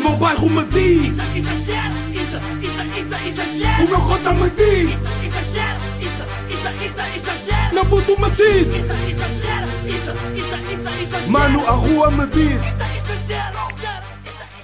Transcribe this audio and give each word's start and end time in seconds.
meu 0.00 0.16
bairro 0.16 0.48
me 0.48 0.64
diz. 0.64 1.12
Isso, 1.12 1.36
exagero, 1.38 1.94
isso, 2.10 2.36
isso, 2.62 2.82
isso, 2.98 3.28
exagero. 3.28 3.84
O 3.84 3.88
meu 3.88 4.00
cota 4.00 4.32
me 4.34 4.50
diz. 4.50 4.90
Isso, 4.90 5.24
exagero, 5.24 5.80
isso, 6.00 6.24
isso, 6.48 6.68
isso, 6.84 7.00
exagero. 7.16 7.74
Meu 7.74 7.86
puto 7.86 8.20
me 8.20 8.30
diz. 8.30 8.66
Isso, 8.68 8.92
exagero, 8.92 9.66
isso, 9.86 10.10
isso, 10.34 10.54
isso, 10.72 10.88
exagero. 11.02 11.30
Mano, 11.30 11.66
a 11.66 11.72
rua 11.72 12.10
me 12.10 12.26
diz. 12.28 12.60
Isso, 12.62 12.82
exagero, 12.82 13.58
exagero, 13.70 14.06
exagero. 14.26 14.60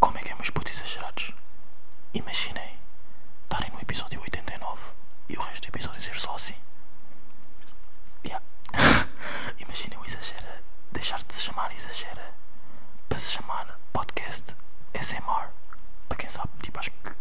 Como 0.00 0.18
é 0.18 0.22
que 0.22 0.32
é, 0.32 0.34
meus 0.34 0.50
putos 0.50 0.72
exagerados? 0.72 1.32
Imaginem 2.14 2.72
estarem 3.44 3.70
no 3.72 3.80
episódio 3.80 4.20
89 4.20 4.80
e 5.28 5.36
o 5.36 5.40
resto 5.40 5.62
do 5.62 5.68
episódio 5.68 6.00
ser 6.00 6.18
só 6.18 6.34
assim. 6.34 6.54
Yeah. 8.24 8.44
Imaginem 9.58 9.98
o 9.98 10.04
exagera 10.04 10.62
deixar 10.90 11.18
de 11.22 11.34
se 11.34 11.44
chamar 11.44 11.72
exagera 11.74 12.12
para 12.12 12.31
se 13.22 13.34
chamar 13.34 13.78
podcast 13.92 14.56
SMR. 15.00 15.48
Para 16.08 16.18
quem 16.18 16.28
sabe, 16.28 16.48
tipo, 16.60 16.76
acho 16.80 16.90
que 16.90 17.12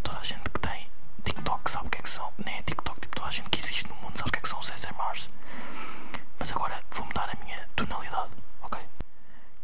toda 0.00 0.18
a 0.18 0.22
gente 0.22 0.48
que 0.48 0.60
tem 0.60 0.86
TikTok 1.24 1.68
sabe 1.68 1.88
o 1.88 1.90
que 1.90 1.98
é 1.98 2.02
que 2.02 2.08
são. 2.08 2.28
Nem 2.44 2.54
é 2.54 2.62
TikTok, 2.62 3.00
tipo, 3.00 3.16
toda 3.16 3.28
a 3.28 3.32
gente 3.32 3.50
que 3.50 3.58
existe 3.58 3.88
no 3.88 3.96
mundo 3.96 4.16
sabe 4.16 4.28
o 4.28 4.32
que 4.32 4.38
é 4.38 4.42
que 4.42 4.48
são 4.48 4.60
os 4.60 4.68
SMRs. 4.68 5.28
Mas 6.38 6.52
agora 6.52 6.78
vou 6.92 7.04
mudar 7.06 7.28
a 7.28 7.44
minha 7.44 7.58
tonalidade, 7.74 8.30
ok? 8.62 8.80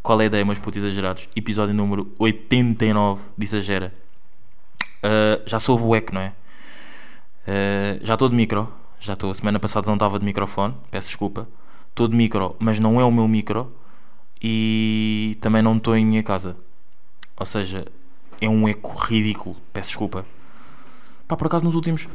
Qual 0.02 0.20
é 0.20 0.24
a 0.24 0.26
ideia, 0.26 0.44
meus 0.44 0.58
putos 0.58 0.82
exagerados? 0.82 1.28
Episódio 1.36 1.72
número 1.72 2.12
89 2.18 3.22
de 3.38 3.44
Exagera. 3.44 3.94
Uh, 4.98 5.46
já 5.46 5.60
sou 5.60 5.80
o 5.80 5.94
eco, 5.94 6.12
não 6.12 6.22
é? 6.22 6.34
Uh, 7.46 8.04
já 8.04 8.14
estou 8.14 8.28
de 8.28 8.34
micro. 8.34 8.72
Já 8.98 9.12
estou. 9.12 9.32
Semana 9.32 9.60
passada 9.60 9.86
não 9.86 9.94
estava 9.94 10.18
de 10.18 10.24
microfone. 10.24 10.74
Peço 10.90 11.06
desculpa. 11.06 11.46
Estou 11.88 12.08
de 12.08 12.16
micro, 12.16 12.56
mas 12.58 12.80
não 12.80 13.00
é 13.00 13.04
o 13.04 13.12
meu 13.12 13.28
micro. 13.28 13.72
E 14.42 15.38
também 15.40 15.62
não 15.62 15.76
estou 15.76 15.96
em 15.96 16.04
minha 16.04 16.22
casa. 16.22 16.56
Ou 17.36 17.46
seja, 17.46 17.86
é 18.40 18.48
um 18.48 18.68
eco 18.68 18.94
ridículo. 18.98 19.56
Peço 19.72 19.90
desculpa. 19.90 20.26
Pá, 21.28 21.36
por 21.36 21.46
acaso 21.46 21.64
nos 21.64 21.74
últimos. 21.74 22.08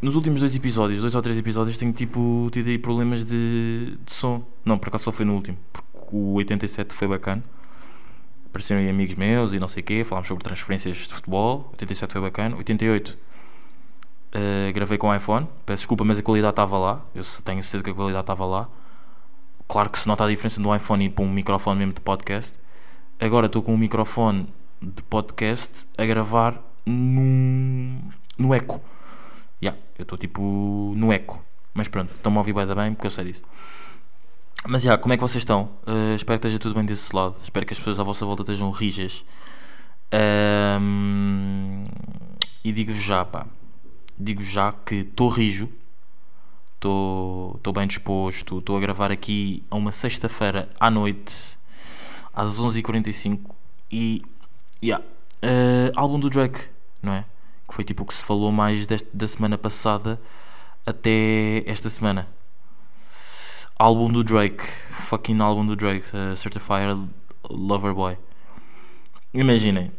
Nos 0.00 0.14
últimos 0.14 0.40
dois 0.40 0.54
episódios, 0.54 1.00
dois 1.00 1.14
ou 1.14 1.22
três 1.22 1.36
episódios, 1.36 1.76
tenho 1.76 1.92
tipo 1.92 2.48
tido 2.52 2.68
aí 2.68 2.78
problemas 2.78 3.24
de, 3.24 3.98
de 4.04 4.12
som. 4.12 4.46
Não, 4.64 4.78
por 4.78 4.88
acaso 4.88 5.04
só 5.04 5.12
foi 5.12 5.24
no 5.24 5.34
último. 5.34 5.58
Porque 5.72 6.16
o 6.16 6.34
87 6.34 6.94
foi 6.94 7.08
bacana. 7.08 7.42
Apareceram 8.46 8.80
aí 8.80 8.88
amigos 8.88 9.16
meus 9.16 9.52
e 9.52 9.58
não 9.58 9.68
sei 9.68 9.82
o 9.82 9.84
quê. 9.84 10.04
Falámos 10.04 10.28
sobre 10.28 10.42
transferências 10.44 10.96
de 10.96 11.12
futebol. 11.12 11.68
87 11.72 12.12
foi 12.12 12.22
bacana. 12.22 12.56
88 12.56 13.18
uh, 14.34 14.72
gravei 14.72 14.96
com 14.98 15.14
iPhone. 15.14 15.46
Peço 15.66 15.80
desculpa, 15.80 16.04
mas 16.04 16.18
a 16.18 16.22
qualidade 16.22 16.52
estava 16.52 16.78
lá. 16.78 17.04
Eu 17.14 17.22
tenho 17.44 17.62
certeza 17.62 17.84
que 17.84 17.90
a 17.90 17.94
qualidade 17.94 18.22
estava 18.22 18.46
lá. 18.46 18.68
Claro 19.68 19.90
que 19.90 19.98
se 19.98 20.08
nota 20.08 20.24
a 20.24 20.28
diferença 20.28 20.62
do 20.62 20.74
iPhone 20.74 21.04
e 21.04 21.10
para 21.10 21.22
um 21.22 21.30
microfone 21.30 21.78
mesmo 21.78 21.92
de 21.92 22.00
podcast. 22.00 22.58
Agora 23.20 23.46
estou 23.46 23.62
com 23.62 23.74
um 23.74 23.76
microfone 23.76 24.48
de 24.80 25.02
podcast 25.02 25.86
a 25.98 26.06
gravar 26.06 26.58
no, 26.86 28.00
no 28.38 28.54
eco. 28.54 28.80
Yeah, 29.62 29.78
eu 29.98 30.04
estou 30.04 30.16
tipo 30.16 30.94
no 30.96 31.12
eco. 31.12 31.44
Mas 31.74 31.86
pronto, 31.86 32.14
estão-me 32.14 32.38
a 32.38 32.40
ouvir 32.40 32.54
bem, 32.54 32.66
bem 32.66 32.94
porque 32.94 33.08
eu 33.08 33.10
sei 33.10 33.26
disso. 33.26 33.42
Mas 34.66 34.82
já, 34.82 34.92
yeah, 34.92 35.02
como 35.02 35.12
é 35.12 35.16
que 35.18 35.22
vocês 35.22 35.42
estão? 35.42 35.70
Uh, 35.86 36.16
espero 36.16 36.40
que 36.40 36.46
esteja 36.46 36.58
tudo 36.58 36.74
bem 36.74 36.86
desse 36.86 37.14
lado. 37.14 37.36
Espero 37.42 37.66
que 37.66 37.74
as 37.74 37.78
pessoas 37.78 38.00
à 38.00 38.02
vossa 38.02 38.24
volta 38.24 38.42
estejam 38.42 38.70
rijas. 38.70 39.22
Um, 40.80 41.84
e 42.64 42.72
digo-vos 42.72 43.02
já, 43.02 43.22
pá. 43.22 43.46
Digo 44.18 44.42
já 44.42 44.72
que 44.72 44.94
estou 44.96 45.28
rijo. 45.28 45.68
Estou 46.78 47.72
bem 47.74 47.86
disposto. 47.86 48.58
Estou 48.58 48.76
a 48.76 48.80
gravar 48.80 49.10
aqui 49.10 49.62
a 49.70 49.76
uma 49.76 49.92
sexta-feira 49.92 50.68
à 50.78 50.90
noite, 50.90 51.58
às 52.32 52.60
11h45. 52.60 53.40
E. 53.90 54.22
Yeah, 54.82 55.04
uh, 55.42 55.92
álbum 55.96 56.20
do 56.20 56.30
Drake, 56.30 56.68
não 57.02 57.12
é? 57.12 57.24
Que 57.66 57.74
foi 57.74 57.84
tipo 57.84 58.04
o 58.04 58.06
que 58.06 58.14
se 58.14 58.24
falou 58.24 58.52
mais 58.52 58.86
deste, 58.86 59.08
da 59.12 59.26
semana 59.26 59.58
passada 59.58 60.20
até 60.86 61.64
esta 61.66 61.90
semana 61.90 62.28
álbum 63.78 64.10
do 64.10 64.24
Drake, 64.24 64.64
fucking 64.90 65.40
álbum 65.40 65.64
do 65.64 65.76
Drake, 65.76 66.04
uh, 66.14 66.36
Certified 66.36 67.08
Lover 67.48 67.94
Boy. 67.94 68.18
Imaginem, 69.32 69.92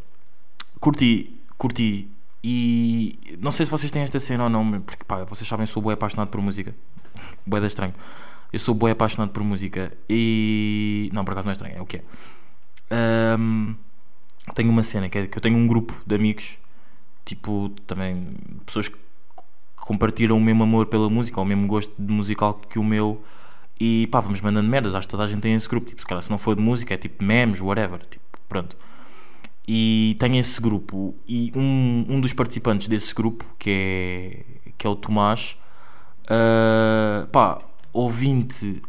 curti, 0.81 1.39
curti 1.57 2.11
e 2.43 3.37
não 3.39 3.51
sei 3.51 3.65
se 3.65 3.71
vocês 3.71 3.91
têm 3.91 4.03
esta 4.03 4.19
cena 4.19 4.45
ou 4.45 4.49
não, 4.49 4.81
porque 4.81 5.03
pá, 5.03 5.23
vocês 5.25 5.47
sabem, 5.47 5.63
eu 5.63 5.67
sou 5.67 5.81
bem 5.81 5.93
apaixonado 5.93 6.29
por 6.29 6.41
música. 6.41 6.75
Boé 7.45 7.59
da 7.59 7.67
estranho. 7.67 7.93
Eu 8.51 8.59
sou 8.59 8.73
bem 8.73 8.91
apaixonado 8.91 9.31
por 9.31 9.43
música 9.43 9.95
e. 10.09 11.09
Não, 11.13 11.23
por 11.23 11.31
acaso 11.31 11.45
não 11.45 11.51
é 11.51 11.53
estranho, 11.53 11.77
é 11.77 11.81
o 11.81 11.85
que 11.85 11.97
é. 11.97 12.03
Um, 13.37 13.75
tenho 14.55 14.69
uma 14.69 14.83
cena 14.83 15.09
que 15.09 15.17
é 15.17 15.27
que 15.27 15.37
eu 15.37 15.41
tenho 15.41 15.57
um 15.57 15.67
grupo 15.67 15.93
de 16.05 16.15
amigos, 16.15 16.57
tipo, 17.25 17.69
também 17.85 18.27
pessoas 18.65 18.87
que 18.87 18.97
compartilham 19.75 20.37
o 20.37 20.41
mesmo 20.41 20.63
amor 20.63 20.87
pela 20.87 21.09
música, 21.09 21.39
ou 21.39 21.45
o 21.45 21.47
mesmo 21.47 21.67
gosto 21.67 21.93
de 21.97 22.11
musical 22.11 22.55
que 22.55 22.79
o 22.79 22.83
meu 22.83 23.23
e 23.79 24.07
pá, 24.07 24.19
vamos 24.19 24.41
mandando 24.41 24.67
merdas. 24.67 24.93
Acho 24.93 25.07
que 25.07 25.11
toda 25.11 25.23
a 25.23 25.27
gente 25.27 25.41
tem 25.41 25.53
esse 25.53 25.67
grupo. 25.69 25.87
Tipo, 25.87 26.01
se, 26.01 26.07
cara, 26.07 26.21
se 26.21 26.29
não 26.29 26.37
for 26.37 26.55
de 26.55 26.61
música, 26.61 26.93
é 26.93 26.97
tipo 26.97 27.23
memes, 27.23 27.61
whatever. 27.61 27.99
Tipo, 28.07 28.25
pronto. 28.47 28.75
E 29.71 30.15
tenho 30.17 30.37
esse 30.37 30.59
grupo. 30.59 31.13
E 31.27 31.51
um, 31.55 32.03
um 32.09 32.19
dos 32.19 32.33
participantes 32.33 32.87
desse 32.87 33.13
grupo, 33.13 33.45
que 33.59 33.69
é, 33.69 34.71
que 34.75 34.87
é 34.87 34.89
o 34.89 34.95
Tomás, 34.95 35.55
uh, 36.25 37.27
pá, 37.27 37.59
ouvinte, 37.93 38.81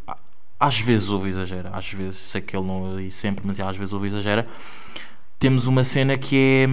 às 0.58 0.80
vezes 0.80 1.10
ouve 1.10 1.28
exagera. 1.28 1.68
Às 1.74 1.92
vezes, 1.92 2.16
sei 2.16 2.41
que 2.41 2.56
ele 2.56 2.66
não 2.66 2.92
ouve 2.92 3.10
sempre, 3.10 3.46
mas 3.46 3.60
às 3.60 3.76
vezes 3.76 3.92
ouve 3.92 4.06
exagera. 4.06 4.48
Temos 5.38 5.66
uma 5.66 5.84
cena 5.84 6.16
que 6.16 6.34
é. 6.34 6.66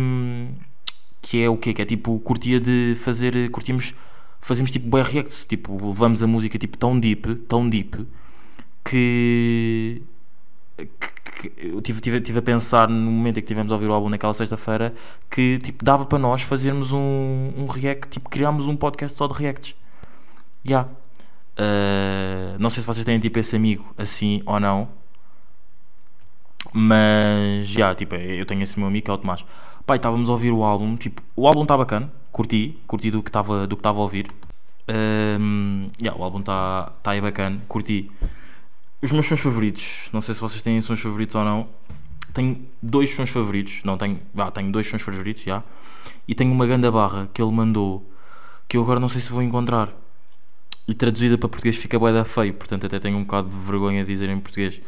que 1.22 1.44
é 1.44 1.50
o 1.50 1.57
quê? 1.57 1.74
Que 1.74 1.81
é 1.81 1.85
tipo, 1.85 2.18
curtia 2.22 2.62
de 2.62 2.95
fazer. 3.01 3.51
curtimos 3.51 3.94
fazemos 4.39 4.72
tipo 4.72 4.88
bem 4.88 5.03
reacts, 5.03 5.45
tipo, 5.45 5.75
levamos 5.85 6.24
a 6.24 6.28
música 6.28 6.57
tipo 6.57 6.78
tão 6.78 6.97
deep, 6.97 7.35
tão 7.50 7.68
deep, 7.68 8.07
que, 8.85 10.01
que, 10.78 11.17
eu 11.58 11.81
tive, 11.81 12.00
tive, 12.02 12.22
tive 12.22 12.40
a 12.40 12.41
pensar 12.41 12.88
no 12.90 13.12
momento 13.12 13.38
em 13.38 13.41
que 13.41 13.47
tivemos 13.47 13.72
a 13.72 13.75
ouvir 13.75 13.88
o 13.88 13.94
álbum 13.94 14.09
naquela 14.09 14.34
sexta-feira 14.34 14.94
que 15.30 15.59
tipo 15.59 15.84
dava 15.84 16.06
para 16.06 16.19
nós 16.19 16.41
fazermos 16.41 16.91
um, 16.91 17.53
um 17.58 17.66
react, 17.66 18.09
tipo 18.09 18.30
criámos 18.30 18.68
um 18.68 18.75
podcast 18.75 19.18
só 19.18 19.28
de 19.28 19.34
reacts. 19.34 19.75
Já. 20.63 20.88
Yeah. 20.88 20.90
Uh, 21.59 22.59
não 22.59 22.69
sei 22.69 22.81
se 22.81 22.88
vocês 22.88 23.03
têm 23.06 23.19
tipo 23.19 23.40
esse 23.40 23.56
amigo 23.56 23.94
assim 23.97 24.41
ou 24.46 24.59
não. 24.59 24.90
Mas 26.74 27.68
já, 27.68 27.80
yeah, 27.80 27.96
tipo, 27.96 28.16
eu 28.16 28.46
tenho 28.46 28.62
esse 28.62 28.78
meu 28.78 28.88
amigo 28.88 29.06
que 29.06 29.12
é 29.12 29.13
o 29.13 29.18
Tomás. 29.18 29.46
Pai, 29.86 29.97
estávamos 29.97 30.30
a 30.30 30.34
ouvir 30.34 30.52
o 30.52 30.63
álbum, 30.63 30.96
tipo, 30.96 31.22
o 31.36 31.47
álbum 31.47 31.63
está 31.63 31.78
bacana, 31.78 32.12
curti, 32.31 32.78
curti 32.86 33.09
do 33.09 33.24
que 33.24 33.30
estava 33.30 33.63
a 33.63 34.02
ouvir. 34.02 34.28
Um, 34.90 35.90
yeah, 36.02 36.19
o 36.19 36.24
álbum 36.24 36.40
está 36.40 36.91
tá 37.02 37.12
aí 37.12 37.22
bacana, 37.22 37.62
curti. 37.68 38.12
Os 39.00 39.12
meus 39.12 39.28
sons 39.28 39.40
favoritos, 39.40 40.09
não 40.12 40.22
sei 40.22 40.34
se 40.34 40.41
vocês 40.41 40.62
têm 40.62 40.81
sons 40.81 41.00
favoritos 41.00 41.35
ou 41.35 41.44
não. 41.44 41.69
Tenho 42.34 42.68
dois 42.81 43.12
sons 43.12 43.30
favoritos, 43.30 43.81
não 43.84 43.96
tenho, 43.96 44.19
ah, 44.35 44.50
tenho 44.50 44.72
dois 44.72 44.88
sons 44.88 45.03
favoritos, 45.03 45.44
já. 45.44 45.63
E 46.28 46.34
tenho 46.34 46.52
uma 46.52 46.66
ganda 46.66 46.91
barra 46.91 47.30
que 47.31 47.40
ele 47.40 47.52
mandou, 47.52 48.09
que 48.68 48.75
eu 48.75 48.81
agora 48.81 49.00
não 49.00 49.07
sei 49.07 49.22
se 49.22 49.31
vou 49.31 49.44
encontrar. 49.44 49.94
E 50.88 50.96
traduzida 50.96 51.38
para 51.38 51.47
português 51.47 51.78
fica 51.78 52.00
bué 52.00 52.12
da 52.12 52.25
feio, 52.25 52.53
portanto 52.56 52.88
até 52.88 52.97
tenho 53.00 53.18
um 53.18 53.24
bocado 53.24 53.50
de 53.50 53.56
vergonha 53.56 54.03
de 54.03 54.12
dizer 54.12 54.30
em 54.30 54.40
português. 54.40 54.81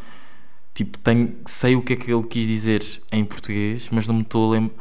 Tipo, 0.74 0.98
tenho, 0.98 1.36
sei 1.46 1.76
o 1.76 1.82
que 1.84 1.94
é 1.94 1.96
que 1.96 2.12
ele 2.12 2.24
quis 2.24 2.48
dizer 2.48 2.84
em 3.12 3.24
português, 3.24 3.90
mas 3.92 4.08
não 4.08 4.16
me 4.16 4.22
estou 4.22 4.50
a 4.50 4.54
lembrar. 4.56 4.76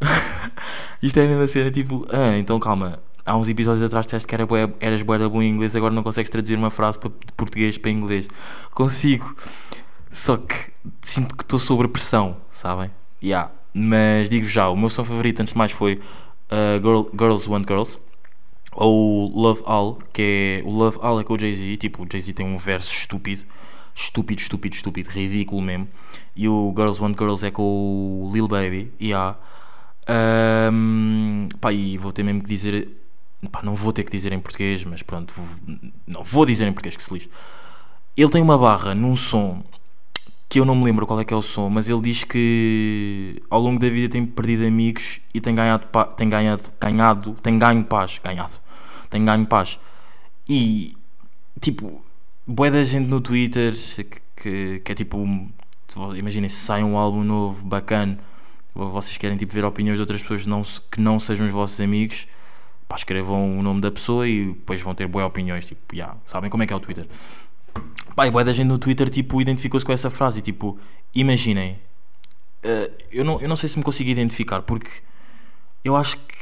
Isto 1.00 1.20
é 1.20 1.24
a 1.24 1.28
mesma 1.28 1.46
cena, 1.46 1.70
tipo, 1.70 2.04
ah, 2.10 2.36
então 2.36 2.58
calma. 2.58 3.00
Há 3.24 3.36
uns 3.36 3.48
episódios 3.48 3.82
atrás 3.84 4.06
disseste 4.06 4.26
que 4.26 4.34
era 4.34 4.46
bué, 4.46 4.72
eras 4.80 5.02
bué 5.02 5.18
da 5.18 5.28
bom 5.28 5.42
em 5.42 5.48
inglês, 5.48 5.76
agora 5.76 5.94
não 5.94 6.02
consegues 6.02 6.30
traduzir 6.30 6.56
uma 6.56 6.70
frase 6.70 6.98
de 6.98 7.32
português 7.36 7.78
para 7.78 7.90
inglês. 7.90 8.28
Consigo. 8.72 9.36
Só 10.10 10.36
que 10.36 10.72
sinto 11.00 11.36
que 11.36 11.42
estou 11.42 11.58
sob 11.58 11.86
pressão, 11.88 12.36
sabem? 12.50 12.90
Yeah. 13.22 13.50
Mas 13.72 14.28
digo 14.28 14.44
já, 14.44 14.68
o 14.68 14.76
meu 14.76 14.90
som 14.90 15.04
favorito 15.04 15.40
antes 15.40 15.54
de 15.54 15.58
mais 15.58 15.72
foi 15.72 16.00
uh, 16.50 16.80
Girl, 16.80 17.02
Girls 17.18 17.48
Want 17.48 17.66
Girls 17.66 17.98
ou 18.72 19.30
Love 19.30 19.62
All, 19.64 19.98
que 20.12 20.62
é 20.62 20.68
o 20.68 20.70
Love 20.70 20.98
All 21.00 21.20
é 21.20 21.24
com 21.24 21.34
o 21.34 21.38
Jay-Z, 21.38 21.76
tipo, 21.76 22.02
o 22.02 22.06
Jay-Z 22.10 22.32
tem 22.32 22.44
um 22.44 22.58
verso 22.58 22.92
estúpido 22.92 23.46
estúpido, 23.94 24.40
estúpido, 24.40 24.74
estúpido, 24.74 25.10
ridículo 25.10 25.60
mesmo. 25.62 25.88
E 26.34 26.48
o 26.48 26.72
Girls 26.76 27.00
Want 27.00 27.18
Girls 27.18 27.44
é 27.46 27.50
com 27.50 27.62
o 27.62 28.30
Lil 28.32 28.48
Baby. 28.48 28.92
E 28.98 29.12
há. 29.12 29.36
Um, 30.72 31.48
pá, 31.60 31.72
e 31.72 31.96
vou 31.98 32.12
ter 32.12 32.22
mesmo 32.22 32.42
que 32.42 32.48
dizer. 32.48 33.01
Pá, 33.50 33.60
não 33.62 33.74
vou 33.74 33.92
ter 33.92 34.04
que 34.04 34.12
dizer 34.12 34.32
em 34.32 34.40
português, 34.40 34.84
mas 34.84 35.02
pronto, 35.02 35.34
vou, 35.34 35.46
não 36.06 36.22
vou 36.22 36.46
dizer 36.46 36.66
em 36.66 36.72
português 36.72 36.96
que 36.96 37.02
se 37.02 37.12
lixe. 37.12 37.28
Ele 38.16 38.30
tem 38.30 38.42
uma 38.42 38.56
barra 38.56 38.94
num 38.94 39.16
som 39.16 39.64
que 40.48 40.60
eu 40.60 40.66
não 40.66 40.74
me 40.74 40.84
lembro 40.84 41.06
qual 41.06 41.18
é 41.18 41.24
que 41.24 41.32
é 41.32 41.36
o 41.36 41.40
som, 41.40 41.70
mas 41.70 41.88
ele 41.88 42.02
diz 42.02 42.24
que 42.24 43.42
ao 43.48 43.58
longo 43.58 43.80
da 43.80 43.88
vida 43.88 44.10
tem 44.10 44.24
perdido 44.26 44.66
amigos 44.66 45.20
e 45.32 45.40
tem 45.40 45.54
ganhado, 45.54 45.86
tem 46.14 46.28
ganhado, 46.28 46.70
ganhado, 46.78 47.32
tem 47.42 47.58
ganho 47.58 47.82
paz, 47.84 48.20
ganhado, 48.22 48.60
tem 49.08 49.24
ganho 49.24 49.46
paz. 49.46 49.78
E 50.46 50.94
tipo, 51.58 52.04
boa 52.46 52.70
da 52.70 52.84
gente 52.84 53.08
no 53.08 53.20
Twitter 53.20 53.72
que, 53.72 54.04
que, 54.36 54.80
que, 54.80 54.92
é 54.92 54.94
tipo 54.94 55.26
Imaginem 56.16 56.48
se 56.48 56.56
sai 56.56 56.82
um 56.82 56.96
álbum 56.96 57.22
novo, 57.22 57.64
bacana, 57.64 58.18
vocês 58.74 59.16
querem 59.16 59.36
tipo, 59.36 59.52
ver 59.52 59.64
opiniões 59.64 59.96
de 59.96 60.02
outras 60.02 60.22
pessoas 60.22 60.46
não, 60.46 60.62
que 60.90 61.00
não 61.00 61.18
sejam 61.20 61.46
os 61.46 61.52
vossos 61.52 61.80
amigos, 61.80 62.26
pá, 62.92 62.96
escrevam 62.96 63.58
o 63.58 63.62
nome 63.62 63.80
da 63.80 63.90
pessoa 63.90 64.28
e 64.28 64.48
depois 64.48 64.80
vão 64.82 64.94
ter 64.94 65.06
boas 65.06 65.24
opiniões. 65.24 65.64
Tipo, 65.64 65.94
yeah, 65.94 66.16
sabem 66.26 66.50
como 66.50 66.62
é 66.62 66.66
que 66.66 66.72
é 66.72 66.76
o 66.76 66.80
Twitter? 66.80 67.06
Pá, 68.14 68.26
e 68.26 68.30
boa 68.30 68.44
da 68.44 68.52
gente 68.52 68.66
no 68.66 68.76
Twitter 68.76 69.08
tipo, 69.08 69.40
identificou-se 69.40 69.84
com 69.84 69.92
essa 69.92 70.10
frase. 70.10 70.42
Tipo, 70.42 70.78
imaginem, 71.14 71.80
eh, 72.62 72.90
eu, 73.10 73.24
não, 73.24 73.40
eu 73.40 73.48
não 73.48 73.56
sei 73.56 73.68
se 73.68 73.78
me 73.78 73.84
consigo 73.84 74.10
identificar 74.10 74.60
porque 74.62 74.90
eu 75.82 75.96
acho 75.96 76.18
que, 76.18 76.36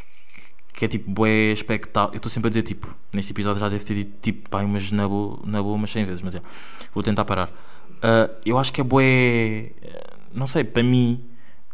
que 0.73 0.85
é 0.87 0.89
tipo, 0.89 1.09
bué 1.09 1.53
expectável. 1.53 2.13
Eu 2.13 2.17
estou 2.17 2.31
sempre 2.31 2.49
a 2.49 2.51
dizer 2.51 2.63
tipo, 2.63 2.89
neste 3.13 3.33
episódio 3.33 3.61
já 3.61 3.69
deve 3.69 3.85
ter 3.85 3.95
dito 3.95 4.19
tipo, 4.21 4.51
pá, 4.51 4.61
mas 4.65 4.91
na 4.91 5.07
boa, 5.07 5.39
na 5.45 5.63
boa 5.63 5.77
umas 5.77 5.91
100 5.93 6.05
vezes, 6.05 6.23
mas 6.23 6.35
é, 6.35 6.43
vou 6.93 7.03
tentar 7.05 7.25
parar. 7.25 7.53
Eh, 8.03 8.31
eu 8.47 8.59
acho 8.59 8.73
que 8.73 8.81
é 8.81 8.85
bué, 8.85 9.05
eh, 9.05 10.17
não 10.35 10.49
sei, 10.49 10.65
para 10.65 10.83
mim, 10.83 11.25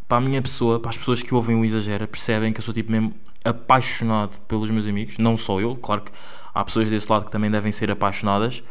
para 0.07 0.19
a 0.19 0.21
minha 0.21 0.43
pessoa, 0.43 0.79
para 0.79 0.91
as 0.91 0.99
pessoas 0.99 1.23
que 1.23 1.35
ouvem 1.35 1.57
o 1.57 1.65
Exagera, 1.65 2.07
percebem 2.07 2.53
que 2.53 2.61
eu 2.61 2.65
sou 2.65 2.75
tipo 2.75 2.93
mesmo 2.93 3.15
apaixonado 3.47 4.41
pelos 4.43 4.71
meus 4.71 4.87
amigos, 4.87 5.19
não 5.19 5.37
só 5.37 5.61
eu, 5.61 5.77
claro 5.77 6.03
que 6.03 6.13
há 6.55 6.65
pessoas 6.65 6.89
desse 6.91 7.11
lado 7.11 7.25
que 7.27 7.31
também 7.31 7.51
devem 7.51 7.71
ser 7.73 7.91
apaixonadas, 7.91 8.63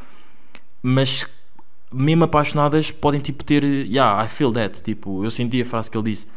mas 0.82 1.26
mesmo 1.92 2.24
apaixonadas 2.24 2.92
podem 2.92 3.20
tipo 3.22 3.44
ter, 3.44 3.64
yeah, 3.64 4.24
I 4.24 4.28
feel 4.28 4.52
that, 4.54 4.84
tipo, 4.84 5.24
eu 5.24 5.32
senti 5.32 5.62
a 5.62 5.66
frase 5.66 5.90
que 5.90 5.98
ele 5.98 6.12
disse. 6.12 6.28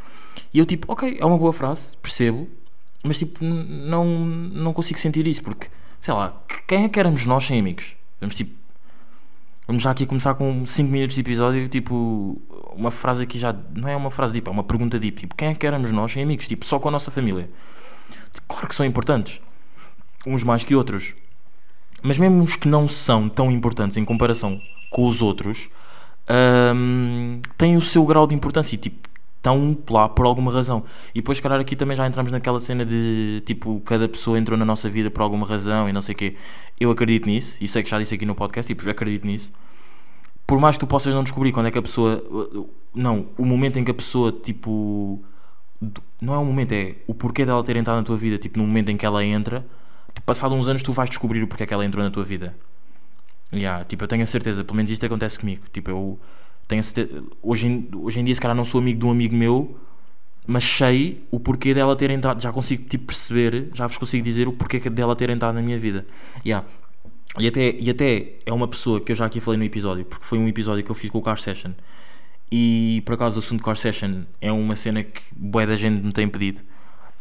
E 0.55 0.59
eu 0.59 0.67
tipo, 0.67 0.91
ok, 0.93 1.17
é 1.21 1.25
uma 1.25 1.37
boa 1.39 1.53
frase, 1.53 1.97
percebo, 1.99 2.49
mas 3.05 3.19
tipo, 3.19 3.45
não, 3.45 4.05
não 4.07 4.73
consigo 4.73 4.99
sentir 4.99 5.27
isso, 5.27 5.43
porque, 5.43 5.69
sei 6.01 6.15
lá, 6.15 6.33
que- 6.49 6.63
quem 6.67 6.85
é 6.85 6.89
que 6.89 6.99
éramos 7.01 7.25
nós 7.25 7.45
sem 7.45 7.59
amigos? 7.59 7.95
Vamos 8.21 8.37
tipo, 8.37 8.53
vamos 9.67 9.83
já 9.83 9.91
aqui 9.91 10.07
começar 10.07 10.35
com 10.35 10.65
5 10.65 10.91
minutos 10.91 11.15
de 11.15 11.21
episódio, 11.21 11.69
tipo, 11.69 12.41
uma 12.75 12.91
frase 12.91 13.23
aqui 13.25 13.39
já, 13.39 13.55
não 13.75 13.89
é 13.89 13.97
uma 13.97 14.11
frase 14.11 14.33
deep, 14.35 14.49
é 14.49 14.51
uma 14.51 14.63
pergunta 14.65 14.99
deep, 14.99 15.19
tipo, 15.21 15.35
quem 15.35 15.49
é 15.49 15.55
que 15.55 15.67
éramos 15.67 15.91
nós 15.93 16.13
sem 16.13 16.23
amigos? 16.23 16.47
Tipo, 16.47 16.65
só 16.67 16.79
com 16.79 16.89
a 16.89 16.93
nossa 16.93 17.11
família. 17.11 17.51
Claro 18.47 18.69
que 18.69 18.75
são 18.75 18.87
importantes, 18.87 19.41
uns 20.27 20.43
mais 20.43 20.65
que 20.65 20.75
outros, 20.75 21.15
mas 22.03 22.19
mesmo 22.19 22.43
os 22.43 22.57
que 22.57 22.69
não 22.69 22.89
são 22.89 23.29
tão 23.29 23.51
importantes 23.51 23.97
em 23.97 24.05
comparação 24.05 24.61
com 24.91 25.07
os 25.07 25.21
outros, 25.21 25.69
hum, 26.75 27.41
têm 27.57 27.77
o 27.77 27.81
seu 27.81 28.05
grau 28.05 28.27
de 28.27 28.35
importância 28.35 28.75
e 28.75 28.79
tipo, 28.79 29.09
estão 29.37 29.77
lá 29.91 30.09
por 30.09 30.27
alguma 30.27 30.53
razão. 30.53 30.85
E 31.15 31.21
depois, 31.21 31.41
calhar, 31.41 31.61
aqui 31.61 31.75
também 31.75 31.97
já 31.97 32.07
entramos 32.07 32.31
naquela 32.31 32.61
cena 32.61 32.85
de 32.85 33.43
tipo, 33.47 33.81
cada 33.85 34.09
pessoa 34.09 34.39
entrou 34.39 34.59
na 34.59 34.65
nossa 34.65 34.89
vida 34.89 35.11
por 35.11 35.23
alguma 35.23 35.47
razão 35.47 35.89
e 35.89 35.93
não 35.93 36.03
sei 36.03 36.15
o 36.15 36.19
quê. 36.19 36.37
Eu 36.79 36.91
acredito 36.91 37.27
nisso, 37.27 37.57
e 37.61 37.67
sei 37.67 37.83
que 37.83 37.91
já 37.91 37.99
disse 37.99 38.15
aqui 38.15 38.27
no 38.27 38.35
podcast, 38.35 38.73
tipo, 38.73 38.87
eu 38.87 38.93
acredito 38.93 39.27
nisso. 39.27 39.53
Por 40.47 40.59
mais 40.59 40.77
que 40.77 40.81
tu 40.81 40.87
possas 40.87 41.15
não 41.15 41.23
descobrir 41.23 41.53
quando 41.53 41.67
é 41.67 41.71
que 41.71 41.79
a 41.79 41.83
pessoa. 41.83 42.23
Não, 42.95 43.27
o 43.37 43.45
momento 43.45 43.79
em 43.79 43.85
que 43.85 43.91
a 43.91 43.95
pessoa, 43.95 44.33
tipo. 44.33 45.23
Não 46.21 46.35
é 46.35 46.39
o 46.39 46.45
momento, 46.45 46.73
é 46.73 46.97
o 47.07 47.15
porquê 47.15 47.47
dela 47.47 47.63
ter 47.63 47.77
entrado 47.77 47.99
na 47.99 48.03
tua 48.03 48.17
vida, 48.17 48.37
tipo, 48.39 48.59
no 48.59 48.67
momento 48.67 48.91
em 48.91 48.97
que 48.97 49.07
ela 49.07 49.25
entra. 49.25 49.65
Passado 50.27 50.55
uns 50.55 50.69
anos, 50.69 50.83
tu 50.83 50.93
vais 50.93 51.09
descobrir 51.09 51.43
o 51.43 51.47
porquê 51.47 51.67
que 51.67 51.73
ela 51.73 51.85
entrou 51.85 52.05
na 52.05 52.11
tua 52.11 52.25
vida. 52.25 52.57
Yeah, 53.53 53.85
tipo, 53.85 54.05
eu 54.05 54.09
tenho 54.09 54.25
a 54.25 54.27
certeza, 54.27 54.65
pelo 54.65 54.77
menos 54.77 54.91
isto 54.91 55.07
acontece 55.07 55.39
comigo. 55.39 55.63
Tipo, 55.73 55.91
eu 55.91 56.21
tenho 56.67 56.81
a 56.81 56.83
certeza, 56.83 57.23
hoje 57.43 57.67
em, 57.67 57.89
hoje 57.95 58.21
em 58.21 58.25
dia, 58.25 58.35
se 58.35 58.41
calhar, 58.41 58.57
não 58.57 58.65
sou 58.65 58.81
amigo 58.81 58.99
de 58.99 59.07
um 59.07 59.11
amigo 59.11 59.35
meu, 59.35 59.79
mas 60.47 60.65
sei 60.65 61.25
o 61.31 61.39
porquê 61.39 61.73
dela 61.73 61.95
ter 61.95 62.11
entrado. 62.11 62.43
Já 62.43 62.53
consigo 62.53 62.89
tipo, 62.89 63.07
perceber, 63.07 63.71
já 63.75 63.87
vos 63.87 63.97
consigo 63.97 64.25
dizer 64.25 64.49
o 64.49 64.53
porquê 64.53 64.81
dela 64.91 65.15
ter 65.15 65.31
entrado 65.31 65.55
na 65.55 65.63
minha 65.63 65.79
vida. 65.79 66.07
Yeah. 66.45 66.67
E, 67.39 67.47
até, 67.47 67.77
e 67.79 67.89
até 67.89 68.35
é 68.45 68.53
uma 68.53 68.67
pessoa 68.67 69.01
que 69.01 69.13
eu 69.13 69.17
já 69.17 69.27
aqui 69.27 69.41
falei 69.41 69.59
no 69.59 69.65
episódio, 69.65 70.05
porque 70.05 70.25
foi 70.25 70.39
um 70.39 70.49
episódio 70.49 70.83
que 70.83 70.91
eu 70.91 70.95
fiz 70.95 71.11
com 71.11 71.19
o 71.19 71.23
Car 71.23 71.39
Session. 71.39 71.73
E 72.51 73.03
por 73.05 73.15
acaso 73.15 73.37
o 73.37 73.39
assunto 73.41 73.63
Car 73.63 73.77
Session 73.77 74.23
é 74.41 74.51
uma 74.51 74.75
cena 74.75 75.03
que 75.03 75.21
bué 75.37 75.67
da 75.67 75.77
gente 75.77 76.03
me 76.03 76.13
tem 76.13 76.27
pedido 76.27 76.63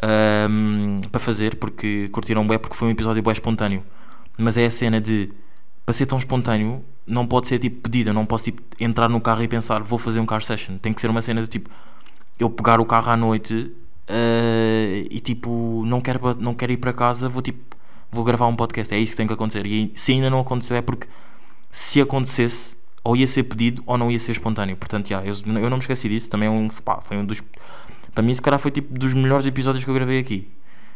ahm, 0.02 1.02
para 1.12 1.20
fazer, 1.20 1.56
porque 1.56 2.10
curtiram 2.10 2.46
bué, 2.48 2.58
porque 2.58 2.76
foi 2.76 2.88
um 2.88 2.92
episódio 2.92 3.22
bué 3.22 3.34
espontâneo. 3.34 3.84
Mas 4.38 4.58
é 4.58 4.66
a 4.66 4.72
cena 4.72 5.02
de 5.02 5.32
para 5.86 5.94
ser 5.94 6.06
tão 6.06 6.18
espontâneo, 6.18 6.84
não 7.06 7.26
pode 7.26 7.48
ser 7.48 7.60
tipo 7.60 7.82
pedido. 7.82 8.10
Eu 8.10 8.14
não 8.14 8.26
posso 8.26 8.46
tipo, 8.46 8.62
entrar 8.80 9.10
no 9.10 9.22
carro 9.22 9.42
e 9.44 9.48
pensar 9.48 9.82
vou 9.84 9.98
fazer 9.98 10.20
um 10.20 10.26
car 10.26 10.44
session. 10.44 10.78
Tem 10.78 10.94
que 10.94 11.02
ser 11.02 11.10
uma 11.10 11.22
cena 11.22 11.42
de 11.42 11.48
tipo 11.48 11.70
eu 12.40 12.50
pegar 12.50 12.80
o 12.80 12.86
carro 12.86 13.10
à 13.10 13.18
noite 13.18 13.74
eh, 14.08 15.06
e 15.10 15.20
tipo 15.20 15.84
não 15.86 16.00
quero, 16.02 16.36
não 16.40 16.54
quero 16.54 16.72
ir 16.74 16.78
para 16.78 16.94
casa, 16.94 17.28
vou 17.30 17.42
tipo 17.42 17.76
vou 18.12 18.24
gravar 18.24 18.48
um 18.48 18.56
podcast. 18.56 18.94
É 18.94 19.00
isso 19.00 19.12
que 19.12 19.18
tem 19.18 19.28
que 19.28 19.34
acontecer. 19.34 19.66
E 19.66 19.92
se 19.96 20.14
ainda 20.14 20.30
não 20.30 20.40
aconteceu 20.40 20.78
é 20.78 20.82
porque 20.82 21.08
se 21.72 22.02
acontecesse 22.02 22.77
ou 23.08 23.16
ia 23.16 23.26
ser 23.26 23.44
pedido 23.44 23.82
ou 23.86 23.98
não 23.98 24.12
ia 24.12 24.20
ser 24.20 24.34
espontâneo. 24.34 24.76
Portanto, 24.76 25.08
já, 25.08 25.24
eu, 25.24 25.34
eu 25.34 25.70
não 25.70 25.78
me 25.78 25.82
esqueci 25.82 26.10
disso. 26.10 26.30
Também 26.30 26.48
é 26.48 26.52
um, 26.52 26.68
pá, 26.68 27.00
foi 27.02 27.16
um 27.16 27.26
dos. 27.26 27.42
Para 28.14 28.22
mim, 28.22 28.34
se 28.34 28.42
calhar, 28.42 28.60
foi 28.60 28.70
tipo 28.70 28.94
dos 28.94 29.14
melhores 29.14 29.46
episódios 29.46 29.86
que 29.86 29.90
eu 29.90 29.94
gravei 29.94 30.20
aqui. 30.20 30.52